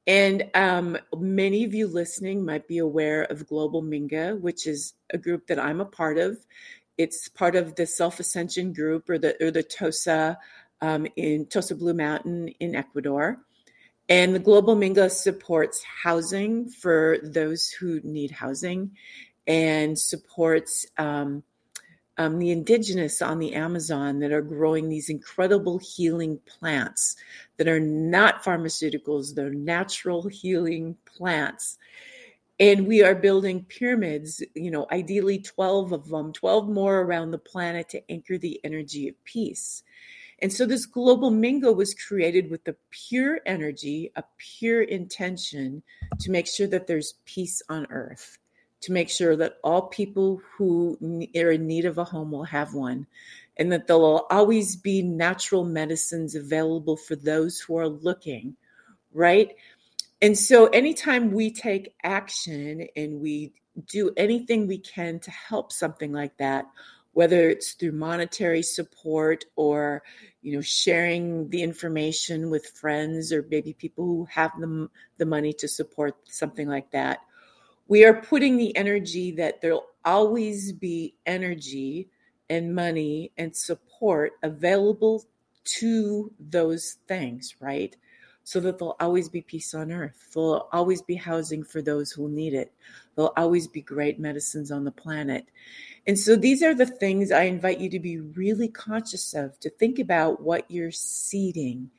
And 0.07 0.49
um, 0.53 0.97
many 1.17 1.65
of 1.65 1.73
you 1.73 1.87
listening 1.87 2.45
might 2.45 2.67
be 2.67 2.77
aware 2.77 3.23
of 3.23 3.47
Global 3.47 3.83
Minga, 3.83 4.39
which 4.39 4.65
is 4.65 4.93
a 5.09 5.17
group 5.17 5.47
that 5.47 5.59
I'm 5.59 5.81
a 5.81 5.85
part 5.85 6.17
of. 6.17 6.37
It's 6.97 7.27
part 7.27 7.55
of 7.55 7.75
the 7.75 7.85
Self 7.85 8.19
Ascension 8.19 8.73
Group 8.73 9.09
or 9.09 9.17
the 9.17 9.35
or 9.43 9.51
the 9.51 9.63
TOSA 9.63 10.37
um, 10.81 11.07
in 11.15 11.45
Tosa 11.45 11.75
Blue 11.75 11.93
Mountain 11.93 12.49
in 12.59 12.75
Ecuador. 12.75 13.39
And 14.09 14.33
the 14.33 14.39
Global 14.39 14.75
Minga 14.75 15.11
supports 15.11 15.83
housing 15.83 16.69
for 16.69 17.17
those 17.21 17.69
who 17.69 17.99
need 18.03 18.31
housing 18.31 18.91
and 19.45 19.99
supports 19.99 20.85
um, 20.97 21.43
um, 22.17 22.39
the 22.39 22.51
indigenous 22.51 23.21
on 23.21 23.39
the 23.39 23.53
Amazon 23.53 24.19
that 24.19 24.31
are 24.31 24.41
growing 24.41 24.89
these 24.89 25.09
incredible 25.09 25.77
healing 25.77 26.39
plants 26.45 27.15
that 27.57 27.67
are 27.67 27.79
not 27.79 28.43
pharmaceuticals, 28.43 29.35
they're 29.35 29.51
natural 29.51 30.27
healing 30.27 30.97
plants 31.05 31.77
and 32.59 32.87
we 32.87 33.03
are 33.03 33.15
building 33.15 33.65
pyramids 33.67 34.43
you 34.55 34.71
know 34.71 34.87
ideally 34.91 35.39
12 35.39 35.91
of 35.91 36.07
them 36.09 36.33
12 36.33 36.67
more 36.69 37.01
around 37.01 37.31
the 37.31 37.37
planet 37.37 37.89
to 37.89 38.11
anchor 38.11 38.37
the 38.37 38.59
energy 38.63 39.07
of 39.07 39.23
peace. 39.23 39.83
And 40.39 40.53
so 40.53 40.67
this 40.67 40.85
global 40.85 41.31
Minga 41.31 41.75
was 41.75 41.95
created 41.95 42.51
with 42.51 42.63
the 42.63 42.75
pure 42.91 43.39
energy 43.45 44.11
a 44.15 44.23
pure 44.37 44.83
intention 44.83 45.81
to 46.19 46.31
make 46.31 46.47
sure 46.47 46.67
that 46.67 46.85
there's 46.85 47.15
peace 47.25 47.61
on 47.69 47.87
earth 47.89 48.37
to 48.81 48.91
make 48.91 49.09
sure 49.09 49.35
that 49.35 49.57
all 49.63 49.87
people 49.87 50.41
who 50.55 50.97
are 51.35 51.51
in 51.51 51.67
need 51.67 51.85
of 51.85 51.97
a 51.97 52.03
home 52.03 52.31
will 52.31 52.43
have 52.43 52.73
one 52.73 53.07
and 53.57 53.71
that 53.71 53.87
there 53.87 53.97
will 53.97 54.27
always 54.29 54.75
be 54.75 55.01
natural 55.01 55.63
medicines 55.63 56.35
available 56.35 56.95
for 56.95 57.15
those 57.15 57.59
who 57.59 57.77
are 57.77 57.89
looking 57.89 58.55
right 59.13 59.55
and 60.21 60.37
so, 60.37 60.67
anytime 60.67 61.31
we 61.31 61.51
take 61.51 61.93
action 62.03 62.87
and 62.95 63.19
we 63.19 63.53
do 63.85 64.11
anything 64.17 64.67
we 64.67 64.79
can 64.79 65.19
to 65.19 65.31
help 65.31 65.71
something 65.71 66.11
like 66.11 66.37
that, 66.37 66.65
whether 67.17 67.49
it's 67.49 67.73
through 67.73 67.93
monetary 67.93 68.61
support 68.61 69.43
or 69.55 70.03
you 70.43 70.53
know 70.53 70.61
sharing 70.61 71.49
the 71.49 71.63
information 71.63 72.51
with 72.51 72.67
friends 72.67 73.33
or 73.33 73.43
maybe 73.49 73.73
people 73.73 74.05
who 74.05 74.25
have 74.25 74.51
the, 74.59 74.87
the 75.17 75.25
money 75.25 75.51
to 75.51 75.67
support 75.67 76.15
something 76.25 76.67
like 76.67 76.91
that 76.91 77.17
we 77.87 78.05
are 78.05 78.21
putting 78.21 78.57
the 78.57 78.75
energy 78.77 79.31
that 79.31 79.61
there'll 79.61 79.87
always 80.05 80.73
be 80.73 81.15
energy 81.25 82.07
and 82.51 82.75
money 82.75 83.31
and 83.37 83.55
support 83.55 84.33
available 84.43 85.25
to 85.63 86.31
those 86.39 86.97
things 87.07 87.55
right 87.59 87.95
so 88.47 88.61
that 88.61 88.77
there'll 88.77 88.95
always 89.01 89.27
be 89.27 89.41
peace 89.41 89.73
on 89.73 89.91
earth. 89.91 90.29
There'll 90.33 90.69
always 90.71 91.01
be 91.01 91.15
housing 91.15 91.65
for 91.65 91.81
those 91.81 92.13
who 92.13 92.29
need 92.29 92.53
it. 92.53 92.71
There'll 93.13 93.33
always 93.35 93.67
be 93.67 93.81
great 93.81 94.21
medicines 94.21 94.71
on 94.71 94.85
the 94.85 94.91
planet. 94.91 95.49
And 96.07 96.17
so 96.17 96.37
these 96.37 96.63
are 96.63 96.73
the 96.73 96.85
things 96.85 97.29
I 97.29 97.41
invite 97.41 97.81
you 97.81 97.89
to 97.89 97.99
be 97.99 98.19
really 98.19 98.69
conscious 98.69 99.33
of, 99.33 99.59
to 99.59 99.69
think 99.69 99.99
about 99.99 100.41
what 100.41 100.63
you're 100.71 100.93
seeding, 100.93 101.89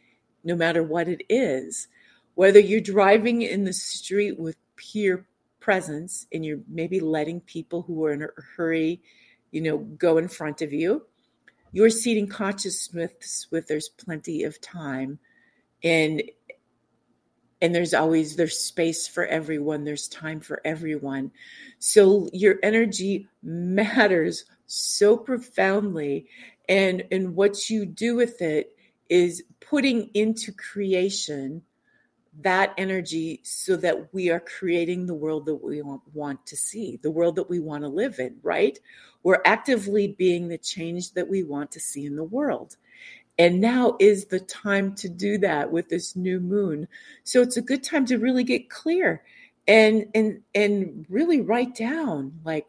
no 0.42 0.56
matter 0.56 0.82
what 0.82 1.06
it 1.06 1.20
is. 1.28 1.86
Whether 2.34 2.60
you're 2.60 2.80
driving 2.80 3.42
in 3.42 3.64
the 3.64 3.74
street 3.74 4.40
with 4.40 4.56
pure 4.76 5.26
presence 5.60 6.26
and 6.32 6.46
you're 6.46 6.60
maybe 6.66 6.98
letting 6.98 7.42
people 7.42 7.82
who 7.82 8.06
are 8.06 8.12
in 8.14 8.22
a 8.22 8.28
hurry, 8.56 9.02
you 9.50 9.60
know, 9.60 9.76
go 9.76 10.16
in 10.16 10.28
front 10.28 10.62
of 10.62 10.72
you, 10.72 11.04
you're 11.72 11.90
seeding 11.90 12.26
consciousness 12.26 13.48
with 13.50 13.68
there's 13.68 13.90
plenty 13.90 14.44
of 14.44 14.58
time 14.62 15.18
and 15.82 16.22
and 17.60 17.74
there's 17.74 17.94
always 17.94 18.36
there's 18.36 18.58
space 18.58 19.06
for 19.08 19.26
everyone. 19.26 19.84
There's 19.84 20.08
time 20.08 20.40
for 20.40 20.60
everyone. 20.64 21.32
So 21.78 22.28
your 22.32 22.56
energy 22.62 23.28
matters 23.42 24.44
so 24.66 25.16
profoundly. 25.16 26.26
And 26.68 27.04
and 27.10 27.34
what 27.34 27.68
you 27.70 27.86
do 27.86 28.16
with 28.16 28.42
it 28.42 28.76
is 29.08 29.42
putting 29.60 30.10
into 30.14 30.52
creation 30.52 31.62
that 32.40 32.72
energy 32.78 33.40
so 33.42 33.76
that 33.76 34.14
we 34.14 34.30
are 34.30 34.38
creating 34.38 35.06
the 35.06 35.14
world 35.14 35.46
that 35.46 35.56
we 35.56 35.82
want 35.82 36.46
to 36.46 36.56
see 36.56 36.96
the 37.02 37.10
world 37.10 37.34
that 37.34 37.50
we 37.50 37.58
want 37.58 37.82
to 37.82 37.88
live 37.88 38.20
in 38.20 38.36
right? 38.42 38.78
We're 39.24 39.42
actively 39.44 40.14
being 40.16 40.46
the 40.46 40.58
change 40.58 41.12
that 41.14 41.28
we 41.28 41.42
want 41.42 41.72
to 41.72 41.80
see 41.80 42.06
in 42.06 42.14
the 42.14 42.22
world 42.22 42.76
and 43.38 43.60
now 43.60 43.96
is 44.00 44.26
the 44.26 44.40
time 44.40 44.94
to 44.96 45.08
do 45.08 45.38
that 45.38 45.70
with 45.70 45.88
this 45.88 46.16
new 46.16 46.40
moon. 46.40 46.88
So 47.22 47.40
it's 47.40 47.56
a 47.56 47.62
good 47.62 47.84
time 47.84 48.04
to 48.06 48.18
really 48.18 48.44
get 48.44 48.68
clear 48.68 49.22
and 49.68 50.06
and 50.14 50.40
and 50.54 51.06
really 51.08 51.40
write 51.40 51.74
down 51.74 52.32
like 52.44 52.66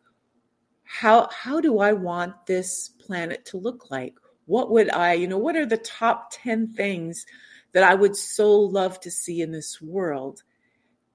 how 0.83 1.29
how 1.31 1.59
do 1.61 1.79
I 1.79 1.93
want 1.93 2.45
this 2.45 2.89
planet 2.89 3.45
to 3.45 3.57
look 3.57 3.89
like? 3.89 4.15
What 4.45 4.71
would 4.71 4.91
I, 4.91 5.13
you 5.13 5.27
know, 5.27 5.37
what 5.37 5.55
are 5.55 5.65
the 5.65 5.77
top 5.77 6.31
10 6.31 6.73
things 6.73 7.25
that 7.73 7.83
I 7.83 7.93
would 7.93 8.15
so 8.15 8.51
love 8.51 8.99
to 9.01 9.11
see 9.11 9.41
in 9.41 9.51
this 9.51 9.79
world? 9.81 10.43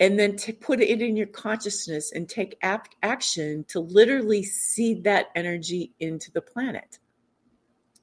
And 0.00 0.18
then 0.18 0.36
to 0.38 0.52
put 0.52 0.80
it 0.80 1.02
in 1.02 1.16
your 1.16 1.26
consciousness 1.26 2.12
and 2.12 2.28
take 2.28 2.58
action 2.62 3.64
to 3.68 3.80
literally 3.80 4.42
seed 4.42 5.04
that 5.04 5.28
energy 5.34 5.92
into 6.00 6.30
the 6.32 6.42
planet. 6.42 6.98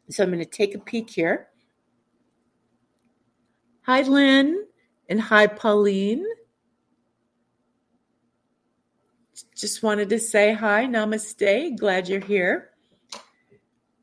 So 0.10 0.24
I'm 0.24 0.31
going 0.31 0.39
to 0.39 0.46
take 0.46 0.75
a 0.75 0.79
peek 0.79 1.10
here. 1.10 1.48
Hi, 3.84 4.01
Lynn, 4.01 4.65
and 5.10 5.20
hi, 5.20 5.48
Pauline. 5.48 6.25
Just 9.55 9.84
wanted 9.84 10.10
to 10.10 10.20
say 10.20 10.53
hi, 10.53 10.86
namaste. 10.86 11.77
Glad 11.77 12.10
you're 12.10 12.20
here. 12.20 12.72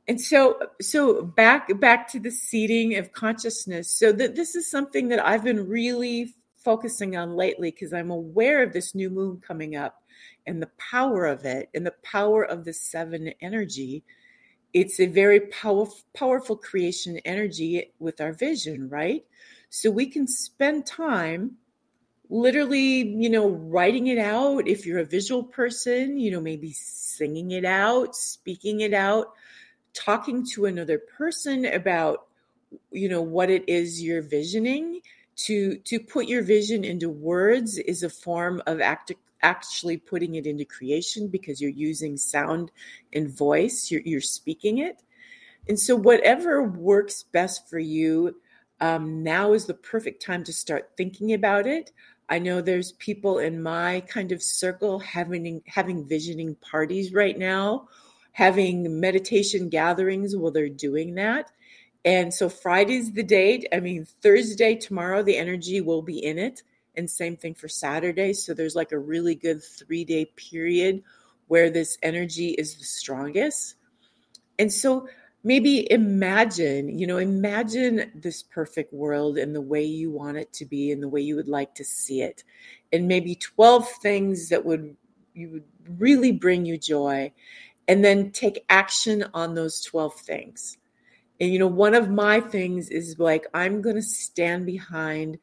And 0.06 0.20
so, 0.20 0.58
so 0.80 1.22
back 1.22 1.68
back 1.80 2.10
to 2.12 2.20
the 2.20 2.30
seeding 2.30 2.96
of 2.96 3.12
consciousness. 3.12 3.90
So 3.90 4.10
that 4.12 4.34
this 4.34 4.54
is 4.54 4.70
something 4.70 5.08
that 5.08 5.24
I've 5.24 5.44
been 5.44 5.68
really 5.68 6.34
focusing 6.56 7.16
on 7.16 7.36
lately 7.36 7.70
because 7.70 7.92
I'm 7.92 8.10
aware 8.10 8.62
of 8.62 8.72
this 8.72 8.94
new 8.94 9.10
moon 9.10 9.40
coming 9.46 9.76
up 9.76 10.02
and 10.46 10.62
the 10.62 10.70
power 10.78 11.26
of 11.26 11.44
it 11.44 11.68
and 11.74 11.86
the 11.86 11.94
power 12.02 12.42
of 12.42 12.64
the 12.64 12.72
seven 12.72 13.32
energy 13.40 14.02
it's 14.75 15.00
a 15.00 15.06
very 15.06 15.40
powerful 15.40 15.98
powerful 16.14 16.56
creation 16.56 17.18
energy 17.25 17.92
with 17.98 18.20
our 18.20 18.32
vision 18.32 18.88
right? 18.88 19.25
So 19.70 19.90
we 19.90 20.06
can 20.06 20.26
spend 20.26 20.87
time 20.87 21.56
literally 22.30 23.08
you 23.08 23.30
know 23.30 23.48
writing 23.48 24.08
it 24.08 24.18
out. 24.18 24.68
If 24.68 24.87
you're 24.87 25.00
a 25.00 25.04
visual 25.04 25.44
person 25.44 26.18
you 26.18 26.30
know 26.30 26.40
maybe 26.40 26.72
singing 26.72 27.52
it 27.52 27.64
out 27.64 28.14
speaking 28.14 28.80
it 28.80 28.94
out 28.94 29.32
talking 29.94 30.44
to 30.44 30.66
another 30.66 30.98
person 30.98 31.64
about 31.66 32.26
you 32.90 33.08
know 33.08 33.22
what 33.22 33.50
it 33.50 33.68
is 33.68 34.02
you're 34.02 34.22
visioning. 34.22 35.00
To 35.46 35.76
to 35.78 36.00
put 36.00 36.26
your 36.26 36.42
vision 36.42 36.84
into 36.84 37.08
words 37.08 37.78
is 37.78 38.02
a 38.02 38.10
form 38.10 38.60
of 38.66 38.80
act, 38.80 39.12
actually 39.42 39.97
putting 39.97 40.35
it 40.37 40.47
into 40.47 40.64
creation 40.64 41.28
because 41.28 41.61
you're 41.61 41.71
using 41.71 42.16
sound 42.16 42.71
and 43.12 43.30
voice 43.30 43.90
you're, 43.90 44.02
you're 44.04 44.21
speaking 44.21 44.78
it 44.78 45.02
And 45.68 45.80
so, 45.80 45.97
whatever 45.97 46.62
works 46.62 47.25
best 47.25 47.68
for 47.71 47.78
you, 47.80 48.37
um, 48.80 49.23
now 49.25 49.54
is 49.54 49.66
the 49.66 49.75
perfect 49.75 50.25
time 50.25 50.45
to 50.45 50.52
start 50.52 50.92
thinking 50.97 51.35
about 51.35 51.66
it. 51.66 51.92
I 52.30 52.38
know 52.40 52.61
there's 52.61 52.92
people 52.92 53.38
in 53.38 53.62
my 53.62 54.02
kind 54.09 54.33
of 54.33 54.42
circle 54.42 54.99
having 55.00 55.62
having 55.66 56.07
visioning 56.09 56.57
parties 56.57 57.12
right 57.14 57.38
now, 57.38 57.88
having 58.33 59.00
meditation 59.00 59.71
gatherings 59.71 60.37
while 60.37 60.52
they're 60.52 60.68
doing 60.71 61.16
that. 61.16 61.50
And 62.04 62.33
so 62.35 62.49
Friday's 62.49 63.12
the 63.12 63.25
date. 63.25 63.66
I 63.73 63.80
mean, 63.80 64.07
Thursday, 64.23 64.76
tomorrow, 64.76 65.23
the 65.23 65.37
energy 65.38 65.80
will 65.80 66.02
be 66.02 66.25
in 66.25 66.38
it. 66.38 66.62
And 66.98 67.08
same 67.08 67.36
thing 67.36 67.54
for 67.54 67.68
Saturday. 67.68 68.34
So 68.34 68.52
there's 68.52 68.76
like 68.76 68.92
a 68.92 68.98
really 68.98 69.34
good 69.34 69.62
three 69.62 70.04
day 70.04 70.26
period 70.36 71.02
where 71.46 71.70
this 71.70 71.96
energy 72.02 72.50
is 72.50 72.76
the 72.76 72.84
strongest. 72.84 73.76
And 74.58 74.70
so 74.72 75.08
maybe 75.44 75.90
imagine, 75.90 76.98
you 76.98 77.06
know, 77.06 77.18
imagine 77.18 78.10
this 78.14 78.42
perfect 78.42 78.92
world 78.92 79.38
and 79.38 79.54
the 79.54 79.60
way 79.60 79.84
you 79.84 80.10
want 80.10 80.36
it 80.36 80.52
to 80.54 80.66
be 80.66 80.92
and 80.92 81.02
the 81.02 81.08
way 81.08 81.20
you 81.20 81.36
would 81.36 81.48
like 81.48 81.74
to 81.76 81.84
see 81.84 82.20
it. 82.22 82.44
And 82.92 83.08
maybe 83.08 83.34
12 83.34 83.88
things 84.02 84.48
that 84.48 84.64
would 84.64 84.96
you 85.34 85.50
would 85.50 85.64
really 85.98 86.32
bring 86.32 86.66
you 86.66 86.76
joy 86.76 87.32
and 87.86 88.04
then 88.04 88.32
take 88.32 88.64
action 88.68 89.24
on 89.32 89.54
those 89.54 89.80
12 89.82 90.14
things. 90.14 90.76
And 91.40 91.52
you 91.52 91.58
know, 91.58 91.68
one 91.68 91.94
of 91.94 92.10
my 92.10 92.40
things 92.40 92.90
is 92.90 93.18
like 93.18 93.46
I'm 93.54 93.80
going 93.80 93.96
to 93.96 94.02
stand 94.02 94.66
behind 94.66 95.38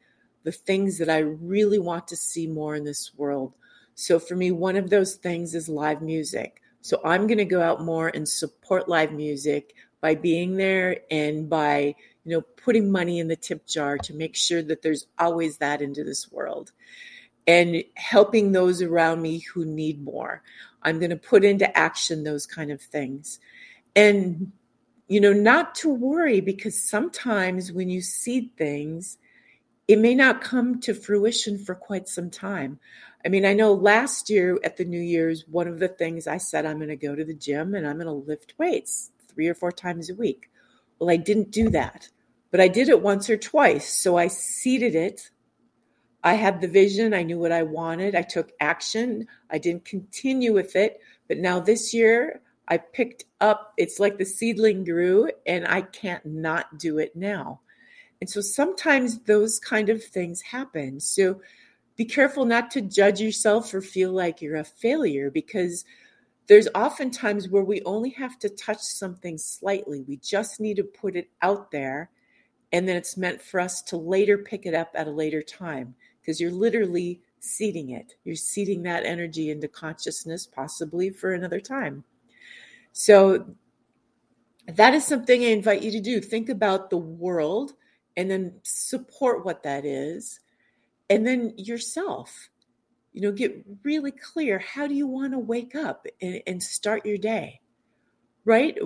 the 0.46 0.52
things 0.52 0.98
that 0.98 1.10
I 1.10 1.18
really 1.18 1.80
want 1.80 2.06
to 2.06 2.16
see 2.16 2.46
more 2.46 2.76
in 2.76 2.84
this 2.84 3.10
world. 3.16 3.52
So 3.96 4.20
for 4.20 4.36
me, 4.36 4.52
one 4.52 4.76
of 4.76 4.90
those 4.90 5.16
things 5.16 5.56
is 5.56 5.68
live 5.68 6.02
music. 6.02 6.62
So 6.82 7.00
I'm 7.04 7.26
going 7.26 7.38
to 7.38 7.44
go 7.44 7.60
out 7.60 7.82
more 7.82 8.12
and 8.14 8.28
support 8.28 8.88
live 8.88 9.10
music 9.12 9.74
by 10.00 10.14
being 10.14 10.56
there 10.56 10.98
and 11.10 11.50
by 11.50 11.96
you 12.24 12.32
know 12.32 12.42
putting 12.42 12.92
money 12.92 13.18
in 13.18 13.26
the 13.26 13.34
tip 13.34 13.66
jar 13.66 13.98
to 13.98 14.14
make 14.14 14.36
sure 14.36 14.62
that 14.62 14.82
there's 14.82 15.08
always 15.18 15.56
that 15.56 15.82
into 15.82 16.04
this 16.04 16.30
world 16.30 16.70
and 17.48 17.82
helping 17.96 18.52
those 18.52 18.82
around 18.82 19.22
me 19.22 19.38
who 19.38 19.64
need 19.64 20.04
more 20.04 20.42
i'm 20.82 20.98
going 20.98 21.10
to 21.10 21.16
put 21.16 21.44
into 21.44 21.76
action 21.76 22.22
those 22.24 22.46
kind 22.46 22.70
of 22.70 22.80
things 22.80 23.38
and 23.94 24.52
you 25.08 25.20
know 25.20 25.32
not 25.32 25.74
to 25.74 25.88
worry 25.88 26.40
because 26.40 26.80
sometimes 26.80 27.72
when 27.72 27.88
you 27.88 28.00
see 28.00 28.52
things 28.58 29.18
it 29.88 29.98
may 29.98 30.14
not 30.14 30.40
come 30.40 30.80
to 30.80 30.94
fruition 30.94 31.58
for 31.58 31.74
quite 31.74 32.08
some 32.08 32.30
time 32.30 32.78
I 33.26 33.28
mean, 33.28 33.44
I 33.44 33.54
know 33.54 33.72
last 33.72 34.30
year 34.30 34.56
at 34.62 34.76
the 34.76 34.84
New 34.84 35.00
Year's, 35.00 35.44
one 35.48 35.66
of 35.66 35.80
the 35.80 35.88
things 35.88 36.28
I 36.28 36.36
said, 36.36 36.64
I'm 36.64 36.76
going 36.76 36.90
to 36.90 36.96
go 36.96 37.16
to 37.16 37.24
the 37.24 37.34
gym 37.34 37.74
and 37.74 37.84
I'm 37.84 37.96
going 37.96 38.06
to 38.06 38.12
lift 38.12 38.54
weights 38.56 39.10
three 39.26 39.48
or 39.48 39.54
four 39.54 39.72
times 39.72 40.08
a 40.08 40.14
week. 40.14 40.48
Well, 41.00 41.10
I 41.10 41.16
didn't 41.16 41.50
do 41.50 41.68
that, 41.70 42.08
but 42.52 42.60
I 42.60 42.68
did 42.68 42.88
it 42.88 43.02
once 43.02 43.28
or 43.28 43.36
twice. 43.36 43.92
So 43.92 44.16
I 44.16 44.28
seeded 44.28 44.94
it. 44.94 45.30
I 46.22 46.34
had 46.34 46.60
the 46.60 46.68
vision. 46.68 47.12
I 47.12 47.24
knew 47.24 47.36
what 47.36 47.50
I 47.50 47.64
wanted. 47.64 48.14
I 48.14 48.22
took 48.22 48.52
action. 48.60 49.26
I 49.50 49.58
didn't 49.58 49.84
continue 49.84 50.52
with 50.52 50.76
it. 50.76 51.00
But 51.26 51.38
now 51.38 51.58
this 51.58 51.92
year, 51.92 52.42
I 52.68 52.78
picked 52.78 53.24
up, 53.40 53.72
it's 53.76 53.98
like 53.98 54.18
the 54.18 54.24
seedling 54.24 54.84
grew, 54.84 55.30
and 55.46 55.66
I 55.66 55.82
can't 55.82 56.24
not 56.24 56.78
do 56.78 56.98
it 56.98 57.16
now. 57.16 57.60
And 58.20 58.30
so 58.30 58.40
sometimes 58.40 59.18
those 59.20 59.58
kind 59.58 59.88
of 59.88 60.02
things 60.02 60.40
happen. 60.40 61.00
So 61.00 61.40
be 61.96 62.04
careful 62.04 62.44
not 62.44 62.70
to 62.72 62.82
judge 62.82 63.20
yourself 63.20 63.72
or 63.72 63.80
feel 63.80 64.12
like 64.12 64.40
you're 64.42 64.56
a 64.56 64.64
failure 64.64 65.30
because 65.30 65.84
there's 66.46 66.68
often 66.74 67.10
times 67.10 67.48
where 67.48 67.64
we 67.64 67.82
only 67.82 68.10
have 68.10 68.38
to 68.40 68.48
touch 68.48 68.80
something 68.80 69.36
slightly. 69.38 70.02
We 70.02 70.18
just 70.18 70.60
need 70.60 70.76
to 70.76 70.84
put 70.84 71.16
it 71.16 71.28
out 71.42 71.70
there, 71.70 72.10
and 72.72 72.88
then 72.88 72.96
it's 72.96 73.16
meant 73.16 73.42
for 73.42 73.58
us 73.58 73.82
to 73.82 73.96
later 73.96 74.38
pick 74.38 74.66
it 74.66 74.74
up 74.74 74.90
at 74.94 75.08
a 75.08 75.10
later 75.10 75.42
time 75.42 75.94
because 76.20 76.40
you're 76.40 76.52
literally 76.52 77.20
seeding 77.40 77.90
it. 77.90 78.14
You're 78.24 78.36
seeding 78.36 78.82
that 78.84 79.04
energy 79.04 79.50
into 79.50 79.66
consciousness, 79.66 80.46
possibly 80.46 81.10
for 81.10 81.32
another 81.32 81.60
time. 81.60 82.04
So, 82.92 83.56
that 84.68 84.94
is 84.94 85.04
something 85.04 85.42
I 85.42 85.48
invite 85.48 85.82
you 85.82 85.90
to 85.92 86.00
do. 86.00 86.20
Think 86.20 86.48
about 86.48 86.90
the 86.90 86.96
world 86.96 87.74
and 88.16 88.30
then 88.30 88.60
support 88.62 89.44
what 89.44 89.62
that 89.64 89.84
is, 89.84 90.40
and 91.10 91.26
then 91.26 91.54
yourself 91.56 92.48
you 93.12 93.22
know 93.22 93.32
get 93.32 93.64
really 93.82 94.10
clear 94.10 94.58
how 94.58 94.86
do 94.86 94.94
you 94.94 95.06
want 95.06 95.32
to 95.32 95.38
wake 95.38 95.74
up 95.74 96.06
and, 96.20 96.42
and 96.46 96.62
start 96.62 97.06
your 97.06 97.16
day 97.16 97.60
right? 98.46 98.78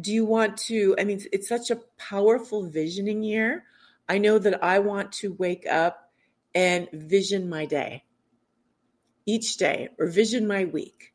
Do 0.00 0.12
you 0.12 0.24
want 0.24 0.56
to 0.68 0.96
i 0.98 1.04
mean 1.04 1.20
it's 1.32 1.48
such 1.48 1.70
a 1.70 1.80
powerful 1.98 2.66
visioning 2.66 3.22
year. 3.22 3.64
I 4.08 4.18
know 4.18 4.38
that 4.38 4.64
i 4.64 4.80
want 4.80 5.12
to 5.20 5.34
wake 5.34 5.66
up 5.66 6.10
and 6.54 6.88
vision 6.92 7.48
my 7.48 7.66
day 7.66 8.04
each 9.26 9.56
day 9.56 9.90
or 9.98 10.06
vision 10.06 10.46
my 10.48 10.64
week. 10.64 11.12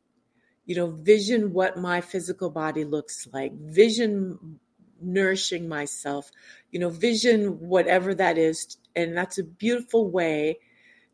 You 0.64 0.76
know 0.76 0.90
vision 0.90 1.52
what 1.52 1.76
my 1.76 2.00
physical 2.00 2.50
body 2.50 2.84
looks 2.84 3.26
like 3.32 3.52
vision 3.52 4.60
nourishing 5.00 5.68
myself 5.68 6.30
you 6.70 6.78
know 6.78 6.90
vision 6.90 7.58
whatever 7.60 8.14
that 8.14 8.38
is 8.38 8.76
and 8.96 9.16
that's 9.16 9.38
a 9.38 9.44
beautiful 9.44 10.10
way 10.10 10.58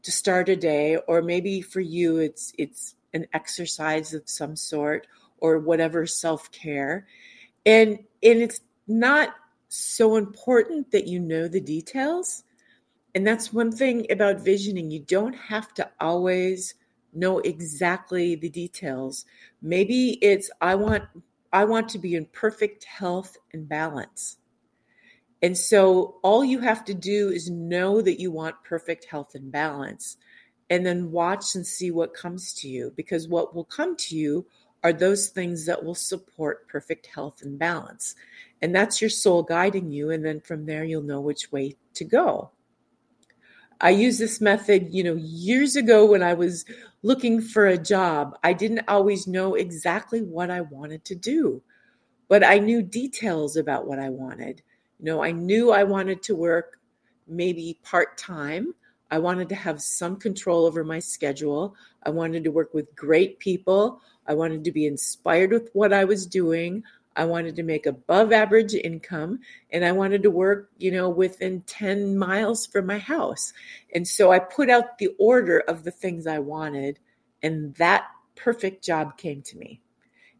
to 0.02 0.12
start 0.12 0.48
a 0.48 0.56
day 0.56 0.96
or 1.08 1.22
maybe 1.22 1.60
for 1.60 1.80
you 1.80 2.18
it's 2.18 2.52
it's 2.58 2.94
an 3.14 3.26
exercise 3.32 4.12
of 4.12 4.28
some 4.28 4.56
sort 4.56 5.06
or 5.38 5.58
whatever 5.58 6.06
self-care. 6.06 7.06
And 7.64 7.98
and 8.22 8.42
it's 8.42 8.60
not 8.86 9.34
so 9.68 10.16
important 10.16 10.90
that 10.90 11.06
you 11.06 11.20
know 11.20 11.48
the 11.48 11.60
details. 11.60 12.44
And 13.14 13.26
that's 13.26 13.52
one 13.52 13.70
thing 13.70 14.06
about 14.10 14.40
visioning 14.40 14.90
you 14.90 15.00
don't 15.00 15.34
have 15.34 15.72
to 15.74 15.88
always 16.00 16.74
know 17.12 17.38
exactly 17.38 18.34
the 18.34 18.48
details. 18.48 19.24
Maybe 19.62 20.18
it's 20.20 20.50
i 20.60 20.74
want 20.74 21.04
i 21.54 21.64
want 21.64 21.88
to 21.88 21.98
be 21.98 22.14
in 22.14 22.26
perfect 22.26 22.84
health 22.84 23.38
and 23.54 23.66
balance 23.66 24.36
and 25.40 25.56
so 25.56 26.16
all 26.22 26.44
you 26.44 26.58
have 26.60 26.84
to 26.84 26.94
do 26.94 27.30
is 27.30 27.50
know 27.50 28.00
that 28.02 28.20
you 28.20 28.30
want 28.30 28.62
perfect 28.64 29.06
health 29.06 29.34
and 29.34 29.50
balance 29.50 30.18
and 30.70 30.84
then 30.84 31.10
watch 31.10 31.54
and 31.54 31.66
see 31.66 31.90
what 31.90 32.14
comes 32.14 32.52
to 32.54 32.68
you 32.68 32.92
because 32.96 33.28
what 33.28 33.54
will 33.54 33.64
come 33.64 33.96
to 33.96 34.16
you 34.16 34.46
are 34.82 34.92
those 34.92 35.28
things 35.28 35.64
that 35.66 35.82
will 35.82 35.94
support 35.94 36.68
perfect 36.68 37.06
health 37.06 37.40
and 37.42 37.58
balance. 37.58 38.14
And 38.60 38.74
that's 38.74 39.00
your 39.00 39.10
soul 39.10 39.42
guiding 39.42 39.90
you. 39.90 40.10
And 40.10 40.24
then 40.24 40.40
from 40.40 40.66
there, 40.66 40.84
you'll 40.84 41.02
know 41.02 41.22
which 41.22 41.50
way 41.50 41.76
to 41.94 42.04
go. 42.04 42.50
I 43.84 43.90
used 43.90 44.18
this 44.18 44.40
method, 44.40 44.94
you 44.94 45.04
know, 45.04 45.14
years 45.16 45.76
ago 45.76 46.06
when 46.06 46.22
I 46.22 46.32
was 46.32 46.64
looking 47.02 47.42
for 47.42 47.66
a 47.66 47.76
job. 47.76 48.34
I 48.42 48.54
didn't 48.54 48.88
always 48.88 49.26
know 49.26 49.56
exactly 49.56 50.22
what 50.22 50.50
I 50.50 50.62
wanted 50.62 51.04
to 51.04 51.14
do, 51.14 51.60
but 52.26 52.42
I 52.42 52.60
knew 52.60 52.80
details 52.80 53.58
about 53.58 53.86
what 53.86 53.98
I 53.98 54.08
wanted. 54.08 54.62
You 54.98 55.04
know, 55.04 55.22
I 55.22 55.32
knew 55.32 55.70
I 55.70 55.84
wanted 55.84 56.22
to 56.22 56.34
work 56.34 56.80
maybe 57.28 57.78
part 57.82 58.16
time. 58.16 58.74
I 59.10 59.18
wanted 59.18 59.50
to 59.50 59.54
have 59.54 59.82
some 59.82 60.16
control 60.16 60.64
over 60.64 60.82
my 60.82 60.98
schedule. 60.98 61.76
I 62.04 62.08
wanted 62.08 62.42
to 62.44 62.52
work 62.52 62.72
with 62.72 62.96
great 62.96 63.38
people. 63.38 64.00
I 64.26 64.32
wanted 64.32 64.64
to 64.64 64.72
be 64.72 64.86
inspired 64.86 65.52
with 65.52 65.68
what 65.74 65.92
I 65.92 66.04
was 66.04 66.24
doing. 66.24 66.84
I 67.16 67.24
wanted 67.24 67.56
to 67.56 67.62
make 67.62 67.86
above 67.86 68.32
average 68.32 68.74
income 68.74 69.40
and 69.70 69.84
I 69.84 69.92
wanted 69.92 70.22
to 70.24 70.30
work, 70.30 70.70
you 70.78 70.90
know, 70.90 71.08
within 71.08 71.60
10 71.62 72.18
miles 72.18 72.66
from 72.66 72.86
my 72.86 72.98
house. 72.98 73.52
And 73.94 74.06
so 74.06 74.32
I 74.32 74.38
put 74.40 74.68
out 74.68 74.98
the 74.98 75.10
order 75.18 75.60
of 75.60 75.84
the 75.84 75.90
things 75.90 76.26
I 76.26 76.40
wanted 76.40 76.98
and 77.42 77.74
that 77.76 78.06
perfect 78.36 78.84
job 78.84 79.16
came 79.16 79.42
to 79.42 79.56
me. 79.56 79.80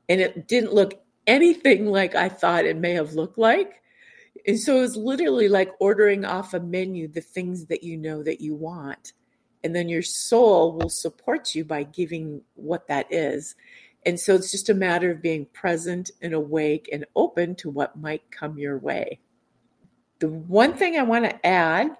And 0.09 0.21
it 0.21 0.49
didn't 0.49 0.75
look 0.75 1.01
anything 1.27 1.87
like 1.87 2.15
I 2.15 2.29
thought 2.29 2.67
it 2.67 2.77
may 2.77 2.93
have 2.93 3.15
looked 3.15 3.39
like. 3.39 3.83
And 4.47 4.59
so 4.59 4.79
it 4.79 4.81
was 4.81 4.97
literally 4.97 5.49
like 5.49 5.71
ordering 5.81 6.25
off 6.25 6.55
a 6.55 6.61
menu 6.61 7.09
the 7.09 7.21
things 7.21 7.67
that 7.67 7.83
you 7.83 7.97
know 7.97 8.23
that 8.23 8.41
you 8.41 8.55
want. 8.55 9.13
And 9.63 9.75
then 9.75 9.89
your 9.89 10.03
soul 10.03 10.73
will 10.73 10.91
support 10.91 11.55
you 11.55 11.65
by 11.65 11.85
giving 11.85 12.43
what 12.55 12.89
that 12.89 13.07
is. 13.11 13.55
And 14.07 14.21
so 14.21 14.35
it's 14.35 14.51
just 14.51 14.69
a 14.69 14.75
matter 14.75 15.11
of 15.11 15.23
being 15.23 15.47
present 15.47 16.11
and 16.21 16.35
awake 16.35 16.89
and 16.93 17.07
open 17.17 17.55
to 17.57 17.71
what 17.71 17.99
might 17.99 18.31
come 18.31 18.59
your 18.59 18.79
way. 18.79 19.21
The 20.19 20.29
one 20.29 20.75
thing 20.75 20.97
I 20.97 21.03
want 21.03 21.25
to 21.25 21.47
add 21.47 21.97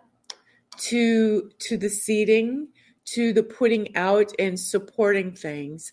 to 0.77 1.51
to 1.59 1.77
the 1.77 1.89
seeding, 1.89 2.69
to 3.07 3.33
the 3.33 3.43
putting 3.43 3.97
out 3.97 4.33
and 4.39 4.59
supporting 4.59 5.33
things, 5.33 5.93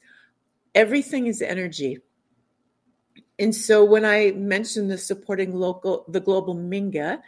everything 0.75 1.27
is 1.27 1.41
energy. 1.41 1.99
And 3.39 3.55
so 3.55 3.83
when 3.83 4.05
I 4.05 4.31
mentioned 4.31 4.91
the 4.91 4.97
supporting 4.97 5.55
local, 5.55 6.05
the 6.07 6.19
global 6.19 6.55
Minga, 6.55 7.21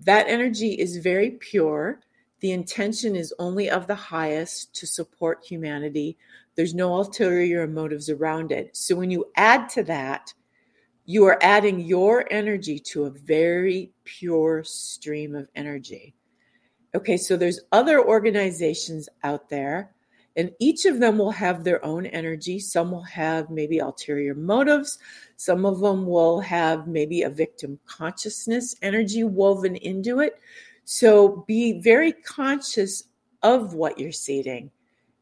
that 0.00 0.26
energy 0.28 0.72
is 0.72 0.96
very 0.96 1.30
pure. 1.30 2.00
The 2.40 2.52
intention 2.52 3.14
is 3.14 3.32
only 3.38 3.70
of 3.70 3.86
the 3.86 3.94
highest 3.94 4.74
to 4.76 4.86
support 4.86 5.44
humanity. 5.48 6.18
There's 6.56 6.74
no 6.74 6.94
ulterior 6.94 7.66
motives 7.66 8.08
around 8.08 8.52
it. 8.52 8.76
So 8.76 8.94
when 8.96 9.10
you 9.10 9.26
add 9.36 9.68
to 9.70 9.82
that 9.84 10.32
you 11.06 11.24
are 11.26 11.38
adding 11.42 11.80
your 11.80 12.26
energy 12.30 12.78
to 12.78 13.04
a 13.04 13.10
very 13.10 13.92
pure 14.04 14.64
stream 14.64 15.34
of 15.34 15.48
energy. 15.54 16.14
Okay, 16.94 17.16
so 17.16 17.36
there's 17.36 17.60
other 17.72 18.02
organizations 18.02 19.08
out 19.22 19.50
there, 19.50 19.94
and 20.36 20.50
each 20.60 20.86
of 20.86 21.00
them 21.00 21.18
will 21.18 21.30
have 21.30 21.62
their 21.62 21.84
own 21.84 22.06
energy. 22.06 22.58
Some 22.58 22.90
will 22.90 23.02
have 23.02 23.50
maybe 23.50 23.78
ulterior 23.78 24.34
motives. 24.34 24.98
Some 25.36 25.66
of 25.66 25.80
them 25.80 26.06
will 26.06 26.40
have 26.40 26.86
maybe 26.86 27.22
a 27.22 27.30
victim 27.30 27.78
consciousness 27.84 28.74
energy 28.80 29.24
woven 29.24 29.76
into 29.76 30.20
it. 30.20 30.40
So 30.84 31.44
be 31.46 31.80
very 31.80 32.12
conscious 32.12 33.04
of 33.42 33.74
what 33.74 33.98
you're 33.98 34.12
seeding. 34.12 34.70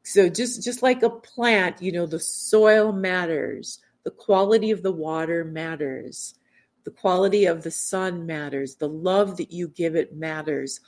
So 0.03 0.29
just 0.29 0.63
just 0.63 0.83
like 0.83 1.03
a 1.03 1.11
plant, 1.11 1.81
you 1.81 1.93
know, 1.93 2.07
the 2.07 2.21
soil 2.21 2.93
matters 2.93 3.79
the 4.05 4.11
quality 4.11 4.71
of 4.71 4.83
the 4.83 4.93
water 4.93 5.45
matters. 5.45 6.35
The 6.85 6.91
quality 6.91 7.45
of 7.45 7.63
the 7.63 7.71
sun 7.71 8.27
matters. 8.27 8.77
The 8.77 8.89
love 8.89 9.37
that 9.37 9.53
you 9.53 9.69
give 9.69 9.95
it 9.95 10.17
matters. 10.17 10.81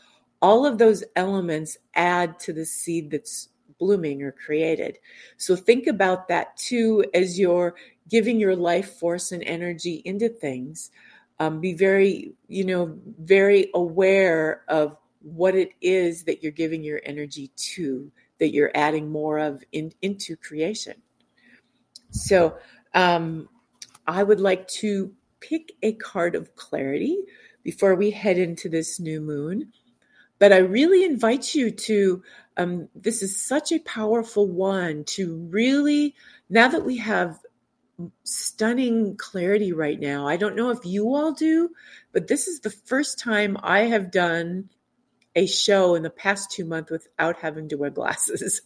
All 0.42 0.66
of 0.66 0.78
those 0.78 1.04
elements 1.14 1.76
add 1.94 2.40
to 2.40 2.52
the 2.52 2.66
seed 2.66 3.10
that's 3.10 3.48
blooming 3.78 4.22
or 4.22 4.32
created. 4.32 4.98
So 5.36 5.56
think 5.56 5.86
about 5.86 6.28
that 6.28 6.56
too 6.56 7.04
as 7.14 7.38
you're 7.38 7.74
giving 8.08 8.38
your 8.38 8.56
life 8.56 8.94
force 8.98 9.32
and 9.32 9.42
energy 9.44 10.02
into 10.04 10.28
things. 10.28 10.90
Um, 11.40 11.60
be 11.60 11.72
very, 11.72 12.32
you 12.48 12.64
know, 12.64 12.98
very 13.18 13.70
aware 13.74 14.62
of 14.68 14.96
what 15.22 15.54
it 15.54 15.72
is 15.80 16.24
that 16.24 16.42
you're 16.42 16.52
giving 16.52 16.84
your 16.84 17.00
energy 17.04 17.50
to, 17.56 18.10
that 18.44 18.52
you're 18.52 18.70
adding 18.74 19.10
more 19.10 19.38
of 19.38 19.64
in, 19.72 19.90
into 20.02 20.36
creation. 20.36 21.00
So 22.10 22.58
um, 22.92 23.48
I 24.06 24.22
would 24.22 24.38
like 24.38 24.68
to 24.82 25.14
pick 25.40 25.72
a 25.80 25.94
card 25.94 26.34
of 26.34 26.54
clarity 26.56 27.16
before 27.62 27.94
we 27.94 28.10
head 28.10 28.36
into 28.36 28.68
this 28.68 29.00
new 29.00 29.22
moon. 29.22 29.72
But 30.38 30.52
I 30.52 30.58
really 30.58 31.04
invite 31.04 31.54
you 31.54 31.70
to, 31.70 32.22
um, 32.58 32.90
this 32.94 33.22
is 33.22 33.40
such 33.40 33.72
a 33.72 33.78
powerful 33.78 34.46
one 34.46 35.04
to 35.04 35.36
really, 35.50 36.14
now 36.50 36.68
that 36.68 36.84
we 36.84 36.98
have 36.98 37.38
stunning 38.24 39.16
clarity 39.16 39.72
right 39.72 39.98
now, 39.98 40.28
I 40.28 40.36
don't 40.36 40.56
know 40.56 40.68
if 40.68 40.84
you 40.84 41.14
all 41.14 41.32
do, 41.32 41.70
but 42.12 42.26
this 42.28 42.46
is 42.46 42.60
the 42.60 42.76
first 42.90 43.18
time 43.18 43.56
I 43.62 43.84
have 43.86 44.10
done 44.10 44.68
a 45.34 45.46
show 45.46 45.94
in 45.94 46.02
the 46.02 46.10
past 46.10 46.50
two 46.50 46.64
months 46.64 46.90
without 46.90 47.36
having 47.36 47.68
to 47.68 47.76
wear 47.76 47.90
glasses. 47.90 48.62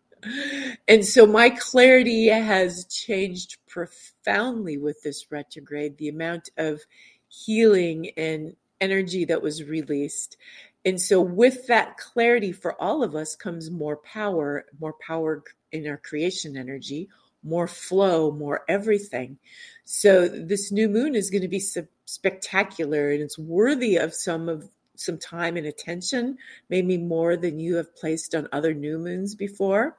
and 0.88 1.04
so 1.04 1.26
my 1.26 1.50
clarity 1.50 2.28
has 2.28 2.84
changed 2.86 3.58
profoundly 3.68 4.76
with 4.78 5.02
this 5.02 5.30
retrograde, 5.30 5.98
the 5.98 6.08
amount 6.08 6.50
of 6.56 6.80
healing 7.28 8.10
and 8.16 8.56
energy 8.80 9.24
that 9.24 9.42
was 9.42 9.62
released. 9.62 10.36
And 10.84 11.00
so, 11.00 11.20
with 11.20 11.66
that 11.68 11.96
clarity 11.96 12.52
for 12.52 12.80
all 12.80 13.02
of 13.02 13.14
us 13.14 13.36
comes 13.36 13.70
more 13.70 13.96
power, 13.96 14.66
more 14.78 14.94
power 14.94 15.42
in 15.72 15.88
our 15.88 15.96
creation 15.96 16.56
energy, 16.56 17.08
more 17.42 17.66
flow, 17.66 18.30
more 18.30 18.64
everything. 18.68 19.38
So, 19.84 20.28
this 20.28 20.70
new 20.70 20.88
moon 20.88 21.14
is 21.14 21.30
going 21.30 21.42
to 21.42 21.48
be 21.48 21.62
spectacular 22.04 23.10
and 23.10 23.22
it's 23.22 23.38
worthy 23.38 23.96
of 23.96 24.14
some 24.14 24.48
of 24.48 24.68
some 24.96 25.18
time 25.18 25.56
and 25.56 25.66
attention, 25.66 26.38
maybe 26.68 26.96
more 26.96 27.36
than 27.36 27.58
you 27.58 27.76
have 27.76 27.94
placed 27.96 28.34
on 28.34 28.48
other 28.52 28.74
new 28.74 28.98
moons 28.98 29.34
before. 29.34 29.96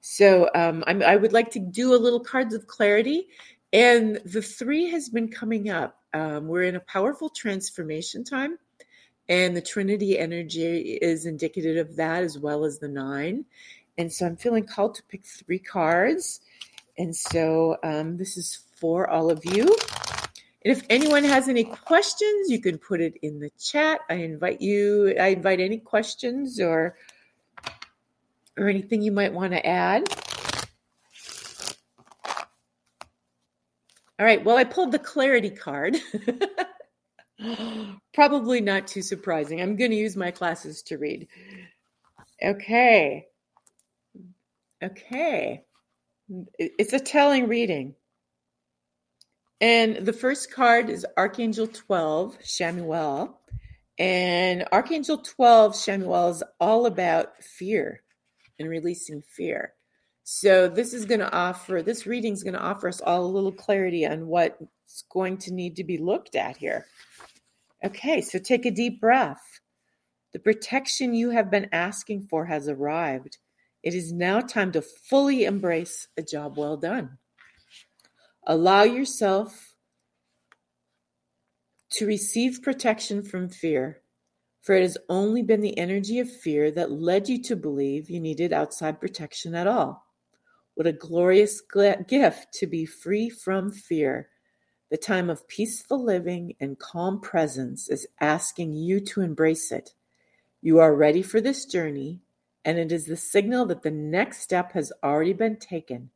So 0.00 0.48
um, 0.54 0.84
i 0.86 1.16
would 1.16 1.32
like 1.32 1.50
to 1.52 1.58
do 1.58 1.94
a 1.94 1.96
little 1.96 2.20
cards 2.20 2.54
of 2.54 2.66
clarity. 2.66 3.26
And 3.72 4.20
the 4.24 4.42
three 4.42 4.90
has 4.90 5.08
been 5.08 5.28
coming 5.28 5.68
up. 5.68 5.98
Um, 6.14 6.46
we're 6.46 6.62
in 6.62 6.76
a 6.76 6.80
powerful 6.80 7.28
transformation 7.28 8.24
time. 8.24 8.58
And 9.28 9.54
the 9.54 9.60
Trinity 9.60 10.18
energy 10.18 10.98
is 11.02 11.26
indicative 11.26 11.76
of 11.76 11.96
that 11.96 12.22
as 12.22 12.38
well 12.38 12.64
as 12.64 12.78
the 12.78 12.88
nine. 12.88 13.44
And 13.98 14.10
so 14.10 14.24
I'm 14.24 14.36
feeling 14.36 14.66
called 14.66 14.94
to 14.94 15.02
pick 15.02 15.26
three 15.26 15.58
cards. 15.58 16.40
And 16.96 17.14
so 17.14 17.76
um, 17.82 18.16
this 18.16 18.36
is 18.36 18.60
for 18.76 19.10
all 19.10 19.30
of 19.30 19.44
you. 19.44 19.76
And 20.64 20.76
if 20.76 20.82
anyone 20.90 21.24
has 21.24 21.48
any 21.48 21.64
questions, 21.64 22.50
you 22.50 22.60
can 22.60 22.78
put 22.78 23.00
it 23.00 23.14
in 23.22 23.38
the 23.38 23.50
chat. 23.60 24.00
I 24.10 24.14
invite 24.14 24.60
you, 24.60 25.14
I 25.18 25.28
invite 25.28 25.60
any 25.60 25.78
questions 25.78 26.60
or 26.60 26.96
or 28.58 28.68
anything 28.68 29.02
you 29.02 29.12
might 29.12 29.32
want 29.32 29.52
to 29.52 29.64
add? 29.64 30.04
All 34.18 34.26
right, 34.26 34.44
well, 34.44 34.56
I 34.56 34.64
pulled 34.64 34.90
the 34.90 34.98
clarity 34.98 35.50
card. 35.50 35.96
Probably 38.14 38.60
not 38.60 38.88
too 38.88 39.02
surprising. 39.02 39.60
I'm 39.60 39.76
going 39.76 39.92
to 39.92 39.96
use 39.96 40.16
my 40.16 40.32
classes 40.32 40.82
to 40.84 40.98
read. 40.98 41.28
Okay. 42.42 43.26
Okay. 44.82 45.62
It's 46.58 46.92
a 46.92 47.00
telling 47.00 47.46
reading. 47.46 47.94
And 49.60 49.96
the 49.96 50.12
first 50.12 50.52
card 50.52 50.88
is 50.88 51.06
Archangel 51.16 51.66
12, 51.66 52.38
Chamuel. 52.40 53.34
And 53.98 54.64
Archangel 54.70 55.18
12, 55.18 55.72
Chamuel, 55.72 56.30
is 56.30 56.42
all 56.60 56.86
about 56.86 57.42
fear 57.42 58.02
and 58.58 58.68
releasing 58.68 59.22
fear. 59.22 59.74
So 60.22 60.68
this 60.68 60.92
is 60.92 61.06
going 61.06 61.20
to 61.20 61.32
offer 61.32 61.82
this 61.82 62.06
reading 62.06 62.34
is 62.34 62.42
going 62.42 62.54
to 62.54 62.62
offer 62.62 62.86
us 62.86 63.00
all 63.00 63.24
a 63.24 63.26
little 63.26 63.50
clarity 63.50 64.06
on 64.06 64.26
what's 64.26 65.04
going 65.10 65.38
to 65.38 65.54
need 65.54 65.76
to 65.76 65.84
be 65.84 65.96
looked 65.96 66.36
at 66.36 66.58
here. 66.58 66.86
Okay, 67.82 68.20
so 68.20 68.38
take 68.38 68.66
a 68.66 68.70
deep 68.70 69.00
breath. 69.00 69.60
The 70.32 70.38
protection 70.38 71.14
you 71.14 71.30
have 71.30 71.50
been 71.50 71.68
asking 71.72 72.26
for 72.28 72.44
has 72.44 72.68
arrived. 72.68 73.38
It 73.82 73.94
is 73.94 74.12
now 74.12 74.40
time 74.40 74.70
to 74.72 74.82
fully 74.82 75.44
embrace 75.44 76.06
a 76.16 76.22
job 76.22 76.58
well 76.58 76.76
done. 76.76 77.18
Allow 78.48 78.82
yourself 78.82 79.76
to 81.92 82.06
receive 82.06 82.62
protection 82.62 83.22
from 83.22 83.48
fear 83.48 84.02
for 84.68 84.74
it 84.74 84.82
has 84.82 84.98
only 85.08 85.40
been 85.42 85.62
the 85.62 85.78
energy 85.78 86.18
of 86.18 86.30
fear 86.30 86.70
that 86.72 86.90
led 86.90 87.26
you 87.26 87.42
to 87.44 87.56
believe 87.56 88.10
you 88.10 88.20
needed 88.20 88.52
outside 88.52 89.00
protection 89.00 89.54
at 89.54 89.66
all. 89.66 90.04
What 90.74 90.86
a 90.86 90.92
glorious 90.92 91.62
gift 92.06 92.52
to 92.52 92.66
be 92.66 92.84
free 92.84 93.30
from 93.30 93.72
fear. 93.72 94.28
The 94.90 94.98
time 94.98 95.30
of 95.30 95.48
peaceful 95.48 96.04
living 96.04 96.54
and 96.60 96.78
calm 96.78 97.18
presence 97.20 97.88
is 97.88 98.06
asking 98.20 98.74
you 98.74 99.00
to 99.06 99.22
embrace 99.22 99.72
it. 99.72 99.94
You 100.60 100.80
are 100.80 100.94
ready 100.94 101.22
for 101.22 101.40
this 101.40 101.64
journey, 101.64 102.20
and 102.62 102.78
it 102.78 102.92
is 102.92 103.06
the 103.06 103.16
signal 103.16 103.64
that 103.66 103.82
the 103.82 103.90
next 103.90 104.42
step 104.42 104.72
has 104.72 104.92
already 105.02 105.32
been 105.32 105.56
taken. 105.56 106.10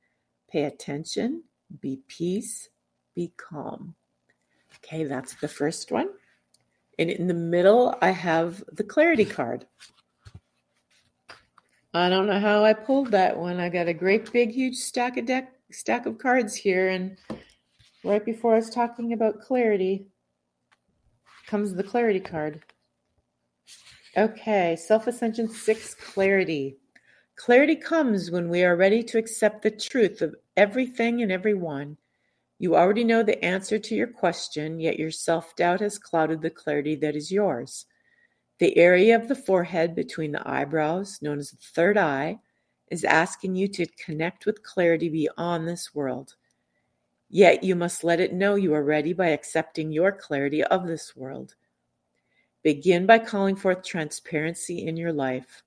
Pay 0.51 0.65
attention, 0.65 1.45
be 1.81 2.01
peace, 2.09 2.69
be 3.15 3.33
calm. 3.37 3.95
Okay, 4.77 5.05
that's 5.05 5.35
the 5.35 5.49
first 5.49 5.93
one. 5.93 6.09
And 6.99 7.11
in 7.11 7.27
the 7.27 7.35
middle, 7.35 7.97
I 8.03 8.11
have 8.11 8.63
the 8.73 8.85
clarity 8.85 9.25
card. 9.25 9.67
I 11.95 12.09
don't 12.09 12.27
know 12.27 12.41
how 12.41 12.65
I 12.65 12.73
pulled 12.73 13.11
that 13.11 13.37
one. 13.37 13.61
I 13.61 13.69
got 13.69 13.89
a 13.89 13.95
great 13.95 14.33
big 14.33 14.51
huge 14.51 14.77
stack 14.77 15.17
of 15.17 15.27
deck 15.27 15.53
stack 15.71 16.07
of 16.07 16.19
cards 16.19 16.55
here 16.55 16.89
and 16.89 17.17
right 18.05 18.25
before 18.25 18.53
I 18.53 18.57
was 18.57 18.69
talking 18.69 19.15
about 19.15 19.41
clarity 19.41 20.07
comes 21.47 21.75
the 21.75 21.83
clarity 21.83 22.21
card. 22.21 22.63
Okay, 24.17 24.77
self 24.77 25.07
ascension 25.07 25.49
6 25.49 25.95
clarity. 25.95 26.79
Clarity 27.37 27.77
comes 27.77 28.31
when 28.31 28.49
we 28.49 28.63
are 28.63 28.77
ready 28.77 29.03
to 29.03 29.19
accept 29.19 29.63
the 29.63 29.71
truth 29.71 30.21
of 30.21 30.35
everything 30.57 31.23
and 31.23 31.33
everyone 31.33 31.97
you 32.63 32.77
already 32.77 33.03
know 33.03 33.25
the 33.25 33.45
answer 33.45 33.77
to 33.77 33.95
your 33.97 34.07
question, 34.07 34.79
yet 34.79 34.97
your 34.97 35.11
self 35.11 35.57
doubt 35.57 35.81
has 35.81 35.99
clouded 35.99 36.43
the 36.43 36.49
clarity 36.49 36.95
that 36.95 37.17
is 37.17 37.33
yours. 37.33 37.87
The 38.61 38.79
area 38.79 39.17
of 39.17 39.27
the 39.27 39.35
forehead 39.35 39.97
between 39.97 40.31
the 40.31 40.49
eyebrows, 40.49 41.19
known 41.21 41.41
as 41.41 41.51
the 41.51 41.57
third 41.57 41.99
eye, 41.99 42.39
is 42.89 43.03
asking 43.03 43.57
you 43.57 43.67
to 43.67 43.87
connect 43.99 44.47
with 44.47 44.63
clarity 44.63 45.09
beyond 45.09 45.67
this 45.67 45.93
world. 45.93 46.37
Yet 47.29 47.65
you 47.65 47.75
must 47.75 48.05
let 48.05 48.21
it 48.21 48.33
know 48.33 48.55
you 48.55 48.73
are 48.75 48.85
ready 48.85 49.13
by 49.13 49.31
accepting 49.31 49.91
your 49.91 50.13
clarity 50.13 50.63
of 50.63 50.87
this 50.87 51.17
world. 51.17 51.57
Begin 52.63 53.07
by 53.07 53.19
calling 53.19 53.57
forth 53.57 53.83
transparency 53.83 54.87
in 54.87 54.97
your 54.97 55.13
life. 55.13 55.65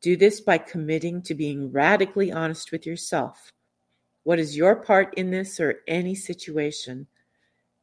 Do 0.00 0.16
this 0.16 0.40
by 0.40 0.58
committing 0.58 1.22
to 1.22 1.34
being 1.36 1.70
radically 1.70 2.32
honest 2.32 2.72
with 2.72 2.86
yourself. 2.86 3.52
What 4.24 4.38
is 4.38 4.56
your 4.56 4.76
part 4.76 5.14
in 5.16 5.30
this 5.30 5.60
or 5.60 5.80
any 5.86 6.14
situation? 6.14 7.06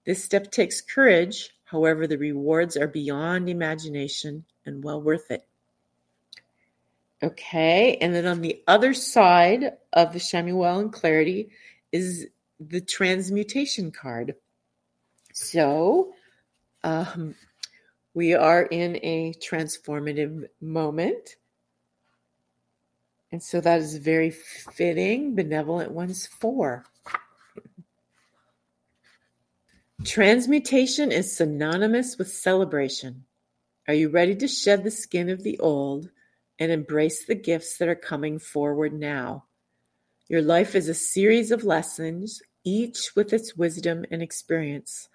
This 0.06 0.24
step 0.24 0.52
takes 0.52 0.82
courage, 0.82 1.52
however, 1.64 2.08
the 2.08 2.18
rewards 2.18 2.76
are 2.76 2.88
beyond 2.88 3.48
imagination 3.48 4.46
and 4.66 4.84
well 4.84 5.02
worth 5.02 5.30
it. 5.32 5.46
Okay, 7.24 7.98
and 8.02 8.16
then 8.16 8.26
on 8.26 8.42
the 8.42 8.64
other 8.68 8.96
side 8.96 9.78
of 9.94 10.12
the 10.12 10.20
Chamuel 10.20 10.80
and 10.80 10.92
Clarity 10.92 11.52
is 11.92 12.28
the 12.60 12.82
transmutation 12.82 13.92
card. 13.92 14.34
So, 15.34 16.14
um, 16.84 17.36
we 18.16 18.34
are 18.34 18.64
in 18.64 18.98
a 19.04 19.34
transformative 19.34 20.46
moment. 20.60 21.36
And 23.32 23.42
so 23.42 23.62
that 23.62 23.80
is 23.80 23.96
very 23.98 24.30
fitting. 24.30 25.36
Benevolent 25.36 25.92
ones 25.92 26.28
four. 26.28 26.86
Transmutation 30.04 31.12
is 31.12 31.38
synonymous 31.38 32.18
with 32.18 32.32
celebration. 32.32 33.26
Are 33.88 33.94
you 33.94 34.10
ready 34.10 34.36
to 34.36 34.48
shed 34.48 34.84
the 34.84 34.92
skin 34.92 35.30
of 35.30 35.44
the 35.44 35.60
old 35.60 36.10
and 36.60 36.72
embrace 36.72 37.26
the 37.26 37.36
gifts 37.36 37.78
that 37.78 37.88
are 37.88 37.96
coming 37.96 38.40
forward 38.40 38.94
now? 38.94 39.46
Your 40.28 40.42
life 40.42 40.76
is 40.76 40.90
a 40.90 40.94
series 40.94 41.52
of 41.52 41.64
lessons, 41.64 42.42
each 42.64 43.16
with 43.16 43.32
its 43.32 43.56
wisdom 43.56 44.06
and 44.12 44.22
experience. 44.22 45.08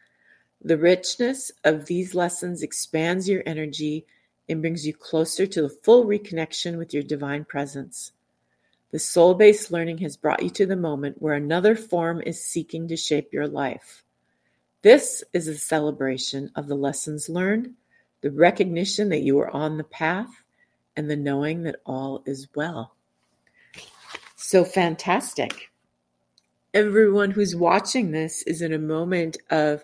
The 0.62 0.79
richness 0.79 1.50
of 1.64 1.87
these 1.87 2.14
lessons 2.14 2.62
expands 2.62 3.29
your 3.29 3.42
energy 3.46 4.07
and 4.48 4.61
brings 4.61 4.87
you 4.87 4.92
closer 4.94 5.46
to 5.46 5.62
the 5.62 5.68
full 5.68 6.04
reconnection 6.04 6.78
with 6.78 6.94
your 6.94 7.02
divine 7.02 7.44
presence. 7.44 8.12
The 8.92 8.98
soul 8.98 9.35
based 9.35 9.70
learning 9.70 9.98
has 9.98 10.16
brought 10.16 10.42
you 10.42 10.50
to 10.50 10.66
the 10.66 10.76
moment 10.76 11.20
where 11.20 11.35
another 11.35 11.74
form 11.74 12.22
is 12.22 12.42
seeking 12.42 12.88
to 12.88 12.96
shape 12.96 13.32
your 13.32 13.48
life. 13.48 14.04
This 14.82 15.24
is 15.32 15.48
a 15.48 15.59
celebration 15.59 16.50
of 16.54 16.68
the 16.68 16.76
lessons 16.76 17.28
learned, 17.28 17.74
the 18.20 18.30
recognition 18.30 19.09
that 19.09 19.22
you 19.22 19.38
are 19.40 19.50
on 19.50 19.76
the 19.76 19.85
path, 19.85 20.30
and 20.96 21.11
the 21.11 21.16
knowing 21.16 21.64
that 21.64 21.80
all 21.85 22.22
is 22.24 22.48
well. 22.54 22.94
So 24.37 24.64
fantastic. 24.64 25.70
Everyone 26.72 27.32
who's 27.32 27.56
watching 27.56 28.12
this 28.12 28.42
is 28.42 28.62
in 28.62 28.72
a 28.72 28.78
moment 28.78 29.38
of 29.50 29.82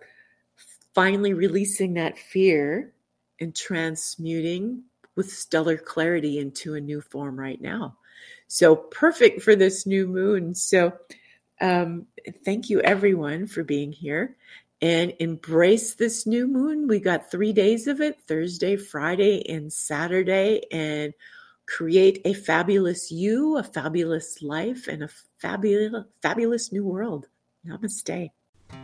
finally 0.94 1.32
releasing 1.32 1.94
that 1.94 2.16
fear 2.18 2.92
and 3.42 3.54
transmuting 3.54 4.84
with 5.16 5.30
stellar 5.30 5.76
clarity 5.76 6.38
into 6.38 6.74
a 6.74 6.80
new 6.80 7.00
form 7.00 7.38
right 7.38 7.60
now. 7.60 7.96
So 8.48 8.76
perfect 8.76 9.42
for 9.42 9.56
this 9.56 9.86
new 9.86 10.06
moon. 10.06 10.54
So 10.54 10.92
um, 11.60 12.06
thank 12.44 12.70
you 12.70 12.80
everyone 12.80 13.46
for 13.46 13.64
being 13.64 13.92
here 13.92 14.36
and 14.80 15.14
embrace 15.20 15.94
this 15.94 16.26
new 16.26 16.46
moon. 16.46 16.88
We 16.88 17.00
got 17.00 17.30
three 17.30 17.52
days 17.52 17.86
of 17.86 18.00
it 18.00 18.20
Thursday, 18.26 18.76
Friday, 18.76 19.48
and 19.48 19.72
Saturday. 19.72 20.62
And 20.72 21.12
create 21.66 22.20
a 22.24 22.34
fabulous 22.34 23.10
you, 23.10 23.56
a 23.56 23.62
fabulous 23.62 24.42
life, 24.42 24.88
and 24.88 25.04
a 25.04 25.08
fabulous, 25.38 26.04
fabulous 26.20 26.72
new 26.72 26.84
world. 26.84 27.28
Namaste. 27.66 28.30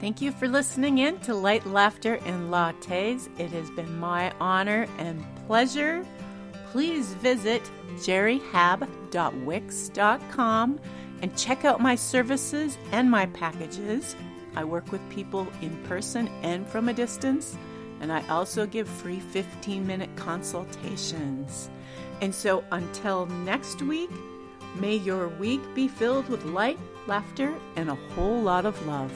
Thank 0.01 0.21
you 0.21 0.31
for 0.31 0.47
listening 0.47 0.99
in 0.99 1.19
to 1.21 1.35
Light 1.35 1.67
Laughter 1.67 2.21
and 2.25 2.51
Lattes. 2.51 3.29
It 3.39 3.51
has 3.51 3.71
been 3.71 3.99
my 3.99 4.33
honor 4.41 4.87
and 4.99 5.25
pleasure. 5.47 6.05
Please 6.71 7.15
visit 7.15 7.63
jerryhab.wix.com 7.95 10.81
and 11.21 11.37
check 11.37 11.65
out 11.65 11.81
my 11.81 11.97
services 11.97 12.79
and 12.93 13.11
my 13.11 13.27
packages. 13.27 14.15
I 14.55 14.63
work 14.65 14.93
with 14.93 15.11
people 15.11 15.49
in 15.63 15.77
person 15.85 16.29
and 16.43 16.67
from 16.67 16.89
a 16.89 16.93
distance, 16.93 17.57
and 18.01 18.13
I 18.13 18.27
also 18.29 18.67
give 18.67 18.89
free 18.89 19.21
15 19.21 19.87
minute 19.87 20.11
consultations. 20.17 21.71
And 22.21 22.35
so 22.35 22.65
until 22.73 23.27
next 23.27 23.83
week, 23.83 24.11
may 24.77 24.97
your 24.97 25.29
week 25.29 25.61
be 25.75 25.89
filled 25.89 26.29
with 26.29 26.45
light, 26.45 26.79
laughter, 27.07 27.55
and 27.77 27.91
a 27.91 27.99
whole 28.15 28.41
lot 28.41 28.67
of 28.67 28.87
love. 28.87 29.13